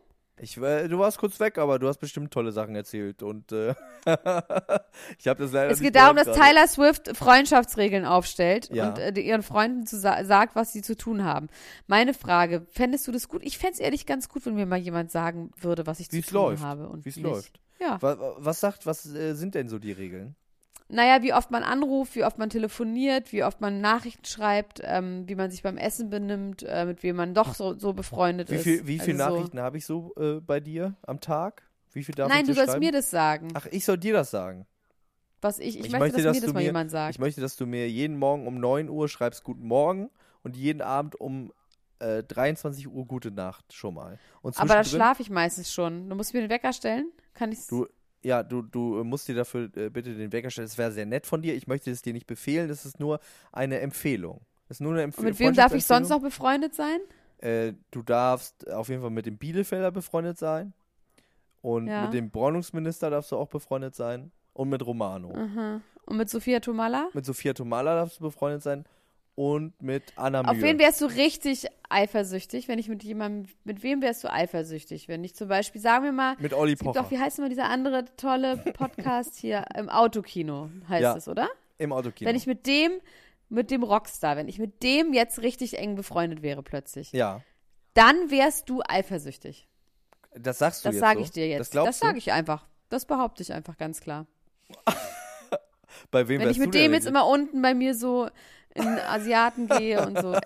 [0.43, 3.75] Ich, äh, du warst kurz weg, aber du hast bestimmt tolle Sachen erzählt und äh,
[5.19, 6.41] ich habe das leider Es geht darum, dass gerade.
[6.41, 8.89] Tyler Swift Freundschaftsregeln aufstellt Ja.
[8.89, 11.49] und äh, ihren Freunden sa sagt, was sie zu tun haben.
[11.87, 13.43] Meine Frage, fändest du das gut?
[13.45, 16.23] Ich fände es ehrlich ganz gut, wenn mir mal jemand sagen würde, was ich Wie
[16.23, 16.63] zu tun läuft.
[16.63, 16.89] habe.
[16.89, 17.61] und Wie es läuft.
[17.79, 17.99] Ja.
[18.01, 20.37] Was, was sagt, was äh, sind denn so die Regeln?
[20.91, 25.29] Naja, wie oft man anruft, wie oft man telefoniert, wie oft man Nachrichten schreibt, ähm,
[25.29, 28.57] wie man sich beim Essen benimmt, äh, mit wem man doch so, so befreundet Wie
[28.57, 28.63] ist.
[28.65, 31.63] viel, wie viele Also so- Nachrichten habe ich so äh, bei dir am Tag?
[31.93, 32.85] Wie viel darf Nein, ich du sollst schreiben?
[32.85, 33.49] mir das sagen.
[33.55, 34.67] Ach, ich soll dir das sagen.
[35.41, 37.15] was ich, ich, ich möchte, dass dass mir das du mal mir- jemand sagt.
[37.15, 40.11] Ich möchte, dass du mir jeden Morgen um 9 Uhr schreibst Guten Morgen
[40.43, 41.53] und jeden Abend um
[41.99, 44.19] äh, 23 Uhr Gute Nacht schon mal.
[44.43, 46.09] Aber da schlafe ich meistens schon.
[46.09, 47.11] Du musst mir den Wecker stellen?
[47.35, 47.87] Kann ich Du,
[48.23, 50.67] ja, du, du äh, musst dir dafür äh, bitte den Wecker stellen.
[50.69, 51.55] Das wäre sehr nett von dir.
[51.55, 52.69] Ich möchte es dir nicht befehlen.
[52.69, 53.21] Das ist nur
[53.53, 54.41] eine Empfehlung.
[54.69, 55.31] Das ist nur eine Empfehlung.
[55.31, 57.01] mit wem darf ich sonst noch befreundet sein?
[57.39, 60.73] Äh, du darfst auf jeden Fall mit dem Bielefelder befreundet sein.
[61.63, 62.05] Und Ja.
[62.05, 64.31] mit dem Bräunungsminister darfst du auch befreundet sein.
[64.53, 65.33] Und mit Romano.
[65.35, 65.81] Aha.
[66.07, 67.09] Und mit Sophia Tomala?
[67.15, 68.85] Mit Sophia Tomala darfst du befreundet sein.
[69.41, 70.65] Und mit Anna Auf Mühe.
[70.65, 75.09] wen wärst du richtig eifersüchtig, wenn ich mit jemandem, mit wem wärst du eifersüchtig?
[75.09, 77.01] Wenn ich zum Beispiel, sagen wir mal, mit Olli Pocher.
[77.01, 81.17] doch, wie heißt immer dieser andere tolle Podcast hier, im Autokino heißt Ja.
[81.17, 81.49] es, oder?
[81.79, 82.29] Im Autokino.
[82.29, 82.93] Wenn ich mit dem,
[83.49, 87.41] mit dem Rockstar, wenn ich mit dem jetzt richtig eng befreundet wäre plötzlich, ja,
[87.95, 89.67] dann wärst du eifersüchtig.
[90.35, 91.25] das sagst du Das jetzt sage so?
[91.25, 91.61] ich dir jetzt.
[91.61, 92.19] Das Das, glaubst sage du?
[92.19, 92.67] ich einfach.
[92.91, 94.27] Das behaupte ich einfach ganz klar.
[96.11, 98.29] Bei wem Wenn ich mit dem jetzt immer unten bei mir so
[98.75, 100.41] in Asiaten gehe und so äh,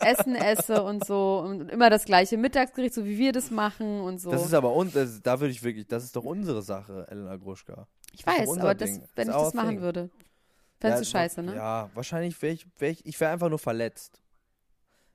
[0.00, 4.18] Essen esse und so und immer das gleiche Mittagsgericht, so wie wir das machen und
[4.20, 4.30] so.
[4.30, 7.36] Das ist aber uns, das, da würde ich wirklich, das ist doch unsere Sache, Elena
[7.36, 7.86] Gruschka.
[8.12, 9.02] ich weiß, aber das, Ding.
[9.14, 9.80] wenn Das ich das machen thing.
[9.80, 10.10] würde,
[10.78, 11.54] fändest du Ja, scheiße, ne?
[11.54, 14.20] Ja, wahrscheinlich wäre ich, wär ich, ich wäre einfach nur verletzt.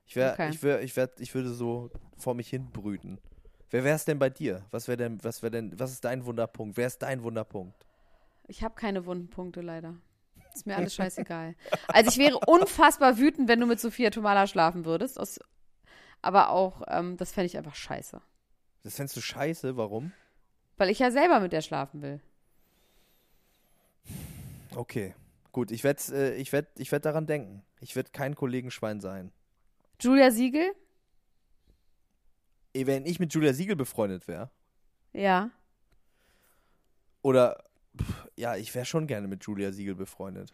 [0.08, 0.50] Ich wäre, Okay.
[0.50, 3.18] ich wäre, ich wär, ich würde so vor mich hin brüten.
[3.70, 4.64] Wer wäre es denn bei dir?
[4.70, 6.76] Was wäre denn, was wäre denn, was ist dein Wunderpunkt?
[6.76, 7.74] Wer ist dein Wunderpunkt?
[8.46, 9.94] Ich habe keine wunden Punkte leider.
[10.56, 11.54] Ist mir alles scheißegal.
[11.88, 15.18] Also ich wäre unfassbar wütend, wenn du mit Sophia Tomala schlafen würdest.
[15.20, 15.38] Aus,
[16.22, 18.20] aber auch, ähm, das fände ich einfach scheiße.
[18.82, 20.12] Das fändest du scheiße, warum?
[20.76, 22.20] Weil ich ja selber mit der schlafen will.
[24.74, 25.14] Okay.
[25.52, 27.62] Gut, ich werde äh, ich werd, ich werd daran denken.
[27.80, 29.32] Ich werde kein Kollegenschwein sein.
[30.00, 30.72] Julia Siegel?
[32.74, 34.50] Wenn ich mit Julia Siegel befreundet wäre,
[35.14, 35.50] Ja.
[37.22, 37.64] oder
[38.36, 40.52] ja, ich wäre schon gerne mit Julia Siegel befreundet.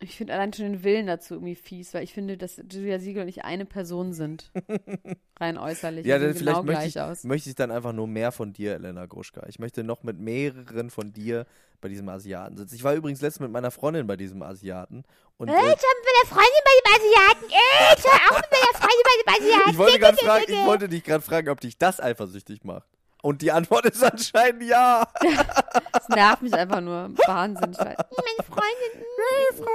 [0.00, 3.22] Ich finde allein schon den Willen dazu irgendwie fies, weil ich finde, dass Julia Siegel
[3.22, 4.50] und ich eine Person sind.
[5.40, 6.04] Rein äußerlich.
[6.04, 7.24] Ja, dann vielleicht genau möchte ich, aus.
[7.24, 9.46] möchte ich dann einfach nur mehr von dir, Elena Gruschka.
[9.48, 11.46] Ich möchte noch mit mehreren von dir
[11.80, 12.74] bei diesem Asiaten sitzen.
[12.74, 15.04] Ich war übrigens letztens mit meiner Freundin bei diesem Asiaten.
[15.36, 17.50] Und, Äh, ich hab mit der Freundin bei dem Asiaten.
[17.50, 19.70] Äh, ich war auch mit meiner Freundin bei dem Asiaten.
[19.70, 22.88] ich, wollte fragen, ich wollte dich gerade fragen, ob dich das eifersüchtig macht.
[23.24, 25.08] Und die Antwort ist anscheinend ja.
[25.92, 27.08] Das nervt mich einfach nur.
[27.26, 27.78] Wahnsinnig.
[27.78, 29.66] Weil, Meine Freundin.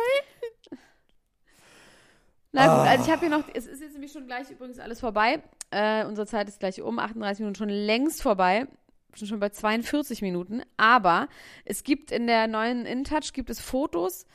[2.52, 2.92] Na gut, Ah.
[2.92, 5.42] also ich habe hier noch, es ist jetzt nämlich schon gleich übrigens alles vorbei.
[5.72, 8.68] Äh, unsere Zeit ist gleich um, 38 Minuten schon längst vorbei.
[9.16, 10.62] Schon schon bei 42 Minuten.
[10.78, 11.28] Aber
[11.66, 14.28] es gibt in der neuen InTouch gibt es Fotos,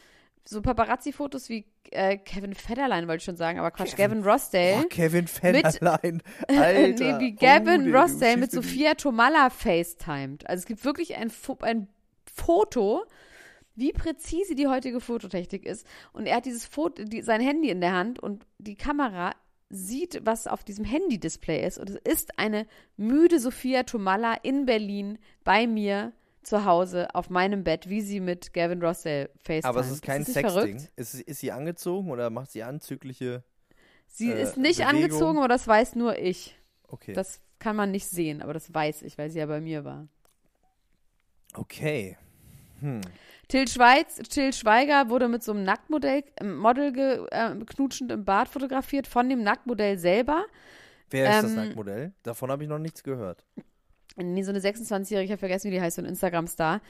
[0.44, 4.82] so Paparazzi-Fotos wie äh, Kevin Federline, wollte ich schon sagen, aber Quatsch, Gavin Rossdale.
[4.84, 6.22] Oh, Kevin Federlein.
[6.48, 7.20] nee, Alter.
[7.20, 10.48] wie Oh, Gavin du Rossdale mit Sophia Tomala FaceTimed.
[10.48, 11.88] Also es gibt wirklich ein, Fo ein
[12.26, 13.04] Foto,
[13.74, 15.86] wie präzise die heutige Fototechnik ist.
[16.12, 19.34] Und er hat dieses Foto, die, sein Handy in der Hand und die Kamera
[19.70, 21.78] sieht, was auf diesem Handy-Display ist.
[21.78, 22.66] Und es ist eine
[22.96, 26.12] müde Sophia Tomala in Berlin bei mir
[26.44, 29.64] zu Hause auf meinem Bett, wie sie mit Gavin Rossdale FaceTime.
[29.64, 30.50] Aber es ist kein Sexding.
[30.50, 30.92] verrückt?
[30.96, 33.42] Ist, ist sie angezogen oder macht sie anzügliche.
[34.06, 35.02] Sie äh, ist nicht Bewegung?
[35.02, 36.56] angezogen, aber das weiß nur ich.
[36.88, 37.12] Okay.
[37.14, 40.06] Das kann man nicht sehen, aber das weiß ich, weil sie ja bei mir war.
[41.54, 42.16] okay.
[42.80, 43.00] Hm.
[43.48, 48.24] Till, Schweiz, Till Schweiger wurde mit so einem Nacktmodell, ähm, Model ge, äh, knutschend im
[48.24, 50.44] Bad fotografiert von dem Nacktmodell selber.
[51.10, 52.12] Wer ist das Ähm, Nacktmodell?
[52.22, 53.44] Davon habe ich noch nichts gehört.
[54.16, 56.80] So eine 26-Jährige, ich habe vergessen, wie die heißt, so ein Instagram-Star.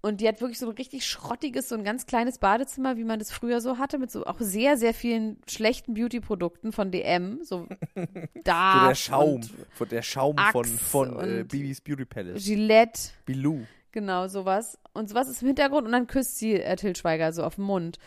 [0.00, 3.18] Und die hat wirklich so ein richtig schrottiges, so ein ganz kleines Badezimmer, wie man
[3.18, 7.40] das früher so hatte, mit so auch sehr, sehr vielen schlechten Beauty-Produkten von DM.
[7.42, 7.66] So
[8.44, 8.80] da.
[8.80, 9.40] So der Schaum.
[9.72, 12.44] Von der Schaum von, Axe von äh, und Bibis Beauty Palace.
[12.44, 13.10] Gillette.
[13.26, 13.64] Bilou.
[13.90, 14.78] Genau, sowas.
[14.92, 17.64] Und sowas ist im Hintergrund und dann küsst sie äh, Till Schweiger so auf den
[17.64, 17.98] Mund.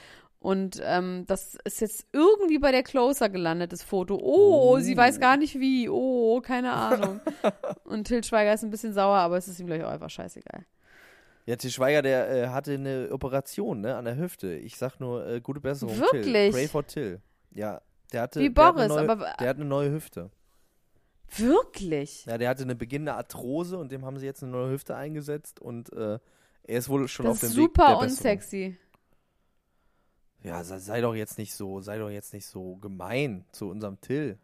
[0.42, 4.20] Und ähm, das ist jetzt irgendwie bei der Closer gelandet, das Foto.
[4.20, 5.88] Oh, sie weiß gar nicht wie.
[5.88, 7.20] Oh, keine Ahnung.
[7.84, 10.66] und Till Schweiger ist ein bisschen sauer, aber es ist ihm gleich auch einfach scheißegal.
[11.46, 14.56] Ja, Til Schweiger, der äh, hatte eine Operation ne, an der Hüfte.
[14.56, 15.96] Ich sag nur, äh, gute Besserung.
[16.10, 16.24] Till.
[16.26, 16.52] Wirklich?
[16.52, 17.22] Pray for Till.
[17.52, 17.80] Ja,
[18.12, 18.40] der hatte.
[18.40, 20.32] Wie der hat Boris, eine neue, aber- Der hat eine neue Hüfte.
[21.38, 22.26] Wirklich?
[22.26, 25.60] Ja, der hatte eine beginnende Arthrose und dem haben sie jetzt eine neue Hüfte eingesetzt
[25.62, 26.18] und äh,
[26.64, 28.38] er ist wohl schon Das auf dem ist Weg super der Besserung.
[30.44, 34.00] Ja, sei, sei doch jetzt nicht so, sei doch jetzt nicht so gemein zu unserem
[34.02, 34.38] Till.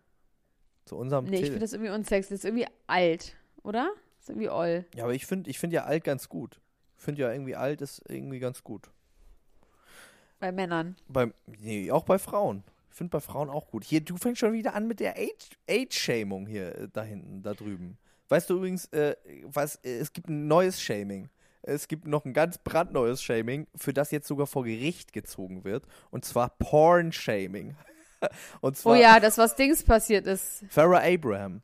[0.86, 1.50] Zu unserem Nee, ich Till.
[1.52, 2.30] finde das irgendwie unsexy.
[2.30, 3.90] Das ist irgendwie alt, oder?
[4.20, 4.86] Das ist irgendwie oll.
[4.96, 6.60] ja, aber ich finde ich find ja alt ganz gut.
[6.96, 8.90] Finde ja irgendwie alt ist irgendwie ganz gut.
[10.40, 10.96] Bei Männern.
[11.08, 12.64] Bei, nee, auch bei Frauen.
[12.92, 13.84] Ich finde bei Frauen auch gut.
[13.84, 17.54] Hier, du fängst schon wieder an mit der Age- Age-Shaming hier äh, da hinten, da
[17.54, 17.98] drüben.
[18.30, 21.30] Weißt du übrigens, äh, was, äh, es gibt ein neues Shaming.
[21.68, 25.84] Es gibt noch ein ganz brandneues Shaming, für das jetzt sogar vor Gericht gezogen wird.
[26.10, 27.76] Und zwar Porn-Shaming.
[28.62, 30.64] Und Oh zwar ja, das was Dings passiert ist.
[30.70, 31.62] Farrah Abraham.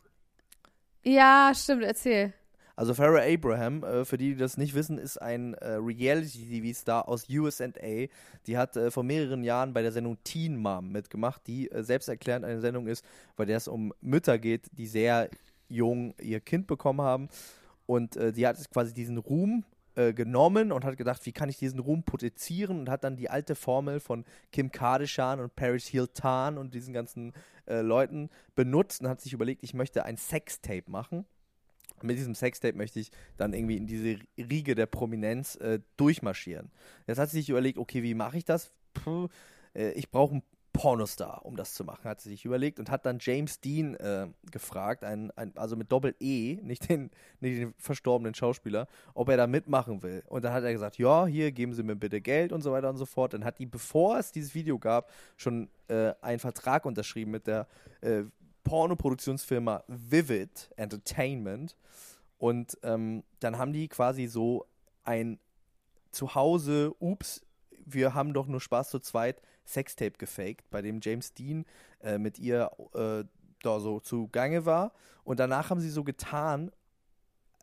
[1.04, 2.34] Ja, stimmt, erzähl.
[2.76, 7.30] Also Farrah Abraham, äh, für die, die das nicht wissen, ist ein äh, Reality-TV-Star aus
[7.30, 7.68] USA.
[8.48, 12.62] Die hat äh, vor mehreren Jahren bei der Sendung Teen Mom mitgemacht, die selbsterklärend eine
[12.62, 15.30] Sendung ist, bei der es um Mütter geht, die sehr
[15.70, 17.30] jung ihr Kind bekommen haben.
[17.86, 19.66] Und die hat quasi diesen Ruhm
[19.96, 23.30] äh, genommen und hat gedacht, wie kann ich diesen Ruhm potenzieren und hat dann die
[23.30, 27.34] alte Formel von Kim Kardashian und Paris Hilton und diesen ganzen
[27.66, 31.26] äh, Leuten benutzt und hat sich überlegt, ich möchte ein Sextape machen
[32.04, 36.72] mit diesem Sextape möchte ich dann irgendwie in diese Riege der Prominenz äh, durchmarschieren.
[37.08, 38.72] Jetzt hat sie sich überlegt, okay, wie mache ich das?
[38.94, 39.30] Puh,
[39.74, 43.06] äh, ich brauche einen Pornostar, um das zu machen, hat sie sich überlegt und hat
[43.06, 48.34] dann James Dean äh, gefragt, ein, ein, also mit Doppel-E, nicht den, nicht den verstorbenen
[48.34, 50.24] Schauspieler, ob er da mitmachen will.
[50.28, 52.90] Und dann hat er gesagt, ja, hier, geben Sie mir bitte Geld und so weiter
[52.90, 53.34] und so fort.
[53.34, 57.68] Dann hat die, bevor es dieses Video gab, schon äh, einen Vertrag unterschrieben mit der
[58.02, 58.24] äh,
[58.64, 61.78] Pornoproduktionsfirma Vivid Entertainment.
[62.40, 64.66] Und ähm, dann haben die quasi so
[65.04, 65.38] ein
[66.12, 67.46] Zuhause, ups,
[67.86, 71.66] wir haben doch nur Spaß zu zweit, Sextape gefaked, bei dem James Dean
[72.02, 73.24] äh, mit ihr äh,
[73.62, 74.94] da so zugange war.
[75.24, 76.72] Und danach haben sie so getan,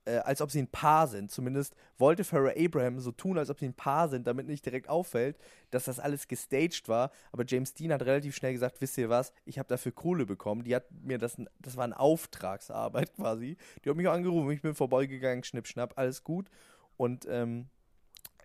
[0.06, 1.30] äh, als ob sie ein Paar sind.
[1.30, 4.88] Zumindest wollte Farrah Abraham so tun, als ob sie ein Paar sind, damit nicht direkt
[4.88, 5.38] auffällt,
[5.70, 7.10] dass das alles gestaged war.
[7.32, 10.64] Aber James Dean hat relativ schnell gesagt, wisst ihr was, ich habe dafür Kohle bekommen.
[10.64, 13.56] Die hat mir das, das war eine Auftragsarbeit quasi.
[13.84, 16.50] Die hat mich auch angerufen, ich bin vorbeigegangen, schnipp, schnapp, alles gut.
[16.96, 17.68] Und ähm,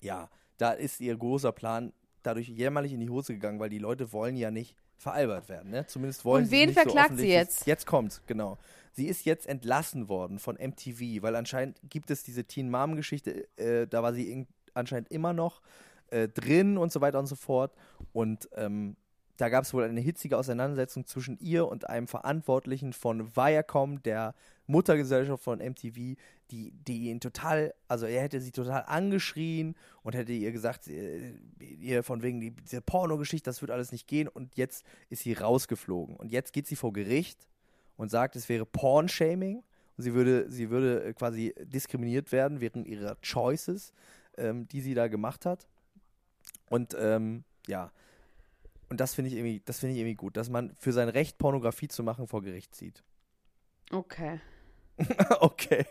[0.01, 1.93] ja, da ist ihr großer Plan
[2.26, 5.86] dadurch jämmerlich in die Hose gegangen, weil die Leute wollen ja nicht veralbert werden, ne?
[5.88, 7.68] Zumindest wollen Und sie wen nicht so verklagt sie offensichtlich- jetzt?
[7.68, 8.58] Jetzt kommt's, genau.
[8.94, 13.48] Sie ist jetzt entlassen worden von MTV, weil anscheinend gibt es diese Teen Mom Geschichte,
[13.58, 15.62] äh, da war sie in, anscheinend immer noch
[16.12, 17.74] äh, drin und so weiter und so fort.
[18.14, 18.96] Und ähm,
[19.38, 24.34] da gab es wohl eine hitzige Auseinandersetzung zwischen ihr und einem Verantwortlichen von Viacom, der
[24.68, 26.16] Muttergesellschaft von MTV,
[26.52, 31.34] die, die ihn total, also er hätte sie total angeschrien und hätte ihr gesagt, äh,
[31.60, 35.34] ihr von wegen die, diese Pornogeschichte, das wird alles nicht gehen und jetzt ist sie
[35.34, 36.16] rausgeflogen.
[36.16, 37.48] Und jetzt geht sie vor Gericht
[37.98, 39.64] und sagt, es wäre Porn-Shaming
[39.98, 43.94] und sie würde, sie würde äh, quasi diskriminiert werden während ihrer Choices,
[44.38, 45.68] ähm, die sie da gemacht hat.
[46.70, 47.92] Und ähm, ja,
[48.90, 51.38] und das finde ich irgendwie, das finde ich irgendwie gut, dass man für sein Recht,
[51.38, 53.04] Pornografie zu machen, vor Gericht zieht.
[53.92, 54.40] Okay.
[55.42, 55.86] okay.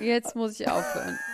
[0.00, 1.18] Jetzt muss ich aufhören.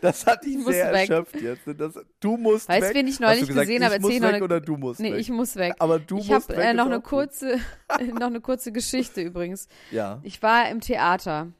[0.00, 1.08] Das hat dich Ich muss sehr weg.
[1.10, 1.62] erschöpft jetzt.
[1.78, 2.94] Das, du musst Weißt du, weg.
[2.96, 4.00] wen ich neulich du gesagt, gesehen ich habe?
[4.00, 5.20] muss ich noch weg eine- oder du musst Nee, weg.
[5.20, 5.74] ich muss weg.
[5.78, 6.64] Aber du ich musst habe weg.
[6.66, 7.58] äh, ist noch eine kurze,
[8.18, 9.68] noch eine kurze Geschichte übrigens.
[9.90, 11.52] Ja, Ich war im Theater,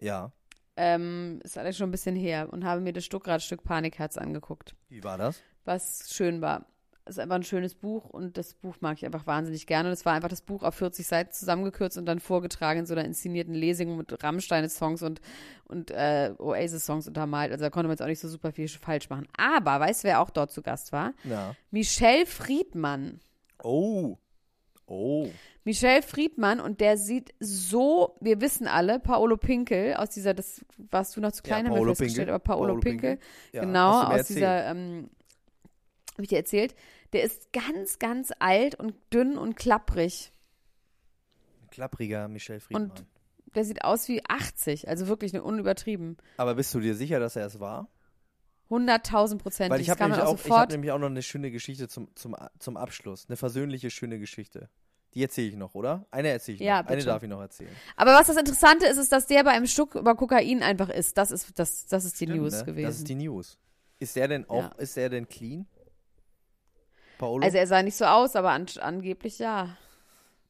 [0.00, 0.32] ja.
[0.76, 5.02] Ähm, ist alles schon ein bisschen her, und habe mir das Stuckrad-Stück Panikherz angeguckt, Wie
[5.04, 5.42] war das?
[5.64, 6.66] was schön war.
[7.04, 9.88] Es ist einfach ein schönes Buch und das Buch mag ich einfach wahnsinnig gerne.
[9.88, 12.94] Und es war einfach das Buch auf 40 Seiten zusammengekürzt und dann vorgetragen in so
[12.94, 15.20] einer inszenierten Lesung mit Rammstein-Songs und,
[15.64, 17.50] und äh, Oasis-Songs untermalt.
[17.50, 19.26] Also da konnte man jetzt auch nicht so super viel falsch machen.
[19.36, 21.12] Aber weißt du, wer auch dort zu Gast war?
[21.24, 21.56] Ja.
[21.72, 23.18] Michelle Friedmann.
[23.64, 24.16] Oh.
[24.92, 25.26] Oh.
[25.64, 31.16] Michelle Friedmann und der sieht so, wir wissen alle, Paolo Pinkel aus dieser, das warst
[31.16, 33.26] du noch zu klein, Ja, haben wir festgestellt, aber Paolo, Paolo Pinkel, Pinkel.
[33.52, 34.36] Ja, genau, aus erzählt.
[34.36, 35.08] dieser, ähm,
[36.12, 36.74] habe ich dir erzählt,
[37.14, 40.30] der ist ganz, ganz alt und dünn und klapprig.
[41.70, 42.90] Klappriger Michel Friedmann.
[42.90, 43.06] Und-
[43.54, 46.18] Der sieht aus wie 80, also wirklich eine unübertrieben.
[46.36, 47.88] Aber bist du dir sicher, dass er es war?
[48.68, 49.70] 100.000 Prozent.
[49.70, 52.08] Weil ich habe nämlich, auch auch, ich hab nämlich auch noch eine schöne Geschichte zum,
[52.14, 53.26] zum, zum Abschluss.
[53.28, 54.68] Eine versöhnliche, schöne Geschichte.
[55.14, 56.06] Die erzähle ich noch, oder?
[56.10, 56.66] Eine erzähle ich noch.
[56.66, 57.70] Ja, Eine darf ich noch erzählen.
[57.96, 61.18] Aber was das Interessante ist, ist, dass der bei einem Stück über Kokain einfach ist.
[61.18, 62.64] Das ist, das, das ist die Stimmt, News ne?
[62.64, 62.86] gewesen.
[62.86, 63.58] Das ist die News.
[63.98, 64.72] Ist der denn auch, Ja.
[64.78, 65.66] ist der denn clean?
[67.18, 67.44] Paolo?
[67.44, 69.76] also er sah nicht so aus, aber an, angeblich ja.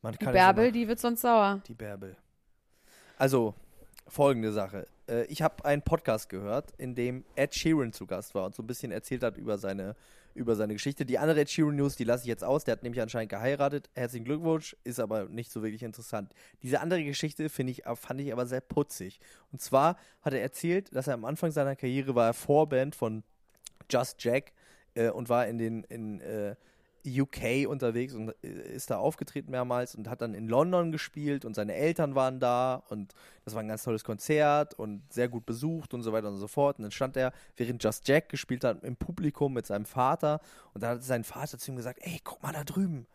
[0.00, 1.60] Man Die Bärbel, die wird sonst sauer.
[1.66, 2.16] Die Bärbel.
[3.18, 3.54] Also,
[4.08, 4.86] folgende Sache.
[5.08, 8.62] Äh, ich habe einen Podcast gehört, in dem Ed Sheeran zu Gast war und so
[8.62, 9.96] ein bisschen erzählt hat über seine,
[10.34, 11.04] über seine Geschichte.
[11.04, 12.64] Die andere Ed Sheeran News, die lasse ich jetzt aus.
[12.64, 13.90] Der hat nämlich anscheinend geheiratet.
[13.94, 16.32] Herzlichen Glückwunsch, ist aber nicht so wirklich interessant.
[16.62, 19.20] Diese andere Geschichte ich, fand ich aber sehr putzig.
[19.50, 23.22] Und zwar hat er erzählt, dass er am Anfang seiner Karriere war er Vorband von
[23.90, 24.52] Just Jack
[24.94, 26.56] äh, und war in den, in, äh,
[27.06, 31.54] UK unterwegs und äh, ist da aufgetreten mehrmals und hat dann in London gespielt und
[31.54, 35.94] seine Eltern waren da und das war ein ganz tolles Konzert und sehr gut besucht
[35.94, 36.78] und so weiter und so fort.
[36.78, 40.40] Und dann stand er, während Just Jack gespielt hat, im Publikum mit seinem Vater
[40.74, 43.06] und dann hat sein Vater zu ihm gesagt, ey, guck mal da drüben.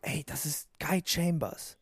[0.00, 1.76] Ey, das ist Guy Chambers.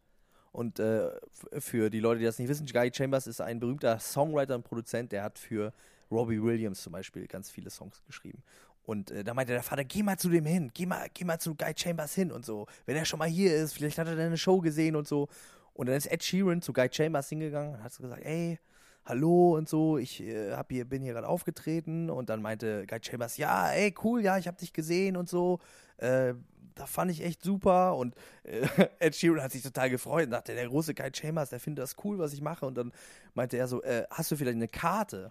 [0.53, 1.11] Und äh,
[1.59, 5.13] für die Leute, die das nicht wissen, Guy Chambers ist ein berühmter Songwriter und Produzent,
[5.13, 5.73] der hat für
[6.11, 8.43] Robbie Williams zum Beispiel ganz viele Songs geschrieben.
[8.91, 11.39] Und äh, da meinte der Vater, geh mal zu dem hin, geh mal, geh mal
[11.39, 12.67] zu Guy Chambers hin und so.
[12.87, 15.29] Wenn er schon mal hier ist, vielleicht hat er deine Show gesehen und so.
[15.75, 18.59] Und dann ist Ed Sheeran zu Guy Chambers hingegangen und hat gesagt, ey,
[19.05, 22.11] hallo und so, ich äh, hab hier, bin hier gerade aufgetreten.
[22.11, 25.61] Und dann meinte Guy Chambers, ja, ey, cool, ja, ich hab dich gesehen und so.
[25.99, 26.35] Äh,
[26.75, 28.67] da fand ich echt super und äh,
[28.99, 31.95] Ed Sheeran hat sich total gefreut und dachte, der große Guy Chambers, der findet das
[32.03, 32.67] cool, was ich mache.
[32.67, 32.91] Und dann
[33.35, 35.31] meinte er so, äh, hast du vielleicht eine Karte?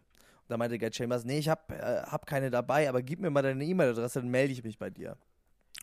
[0.49, 3.43] Da meinte Guy Chambers, nee, ich hab, äh, hab keine dabei, aber gib mir mal
[3.43, 5.15] deine E-Mail-Adresse, dann melde ich mich bei dir.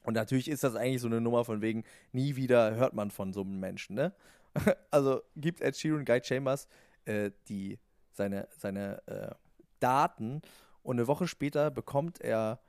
[0.02, 3.32] Und natürlich ist das eigentlich so eine Nummer von wegen, nie wieder hört man von
[3.32, 4.12] so einem Menschen, ne?
[4.90, 6.66] Also gibt Ed Sheeran Guy Chambers
[7.04, 7.78] äh, die,
[8.12, 9.34] seine, seine äh,
[9.78, 10.42] Daten
[10.82, 12.60] und eine Woche später bekommt er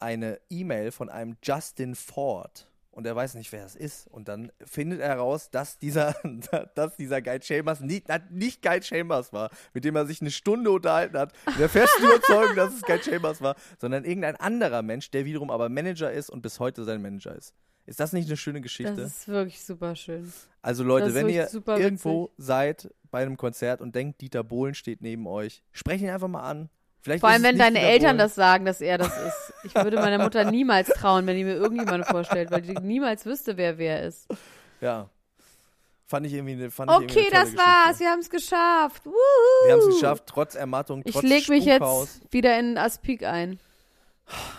[0.00, 4.06] eine E-Mail von einem Justin Ford und er weiß nicht, wer das ist.
[4.08, 6.14] Und dann findet er heraus, dass dieser,
[6.74, 10.70] dass dieser Guy Chambers nicht, nicht Guy Chambers war, mit dem er sich eine Stunde
[10.70, 15.10] unterhalten hat, in der festen Überzeugung, dass es Guy Chambers war, sondern irgendein anderer Mensch,
[15.10, 17.54] der wiederum aber Manager ist und bis heute sein Manager ist.
[17.84, 19.00] Ist das nicht eine schöne Das Geschichte?
[19.00, 20.32] ist wirklich super schön.
[20.60, 22.34] Also Leute, das wenn ihr irgendwo witzig.
[22.38, 26.42] seid bei einem Konzert und denkt, Dieter Bohlen steht neben euch, sprecht ihn einfach mal
[26.48, 26.70] an.
[27.02, 29.52] Vielleicht Vor allem, wenn deine Eltern das sagen, dass er das ist.
[29.64, 33.56] Ich würde meiner Mutter niemals trauen, wenn die mir irgendjemanden vorstellt, weil die niemals wüsste,
[33.56, 34.28] wer wer ist.
[34.80, 35.08] Ja.
[36.06, 37.98] Fand ich irgendwie eine fand ich irgendwie Okay, eine das war's.
[37.98, 39.04] Wir haben es geschafft.
[39.04, 39.12] Wuhu.
[39.66, 42.20] Wir haben es geschafft, trotz Ermattung, Ich trotz leg mich Spukhaus.
[42.20, 43.58] jetzt wieder in Aspik ein.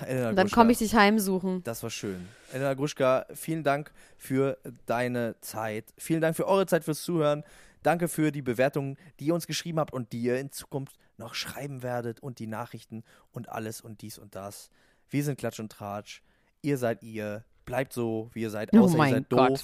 [0.05, 1.63] Elena Und dann komme ich dich heimsuchen.
[1.63, 2.27] Das war schön.
[2.51, 5.85] Elena Gruschka, vielen Dank für deine Zeit.
[5.97, 7.43] Vielen Dank für eure Zeit fürs Zuhören.
[7.83, 11.33] Danke für die Bewertungen, die ihr uns geschrieben habt und die ihr in Zukunft noch
[11.35, 14.69] schreiben werdet und die Nachrichten und alles und dies und das.
[15.09, 16.21] Wir sind Klatsch und Tratsch.
[16.61, 17.43] Ihr seid ihr.
[17.65, 18.69] Bleibt so, wie ihr seid.
[18.73, 19.49] Oh Außer ihr mein seid Gott.
[19.51, 19.63] doof.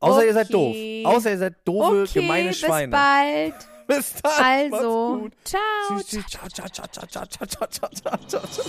[0.00, 0.70] Außer ihr seid doof.
[0.70, 1.02] Okay.
[1.06, 2.90] Außer ihr seid doofe, Okay, gemeine bis Schweine.
[2.90, 3.54] bald.
[3.88, 4.32] Bis dann.
[4.70, 5.32] Macht's Also, gut.
[5.44, 5.60] ciao.
[5.96, 6.26] Tschüss, tschüss.
[6.26, 7.90] Ciao, ciao, ciao, ciao, ciao, ciao, ciao, ciao,
[8.26, 8.64] ciao, ciao.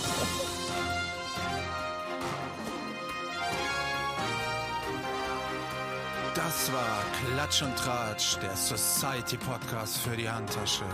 [6.34, 7.04] Das war
[7.34, 10.84] Klatsch und Tratsch, der Society Podcast für die Handtasche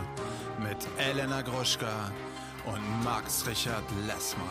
[0.58, 2.10] mit Elena Gruschka
[2.66, 4.46] und Max Richard Lessmann.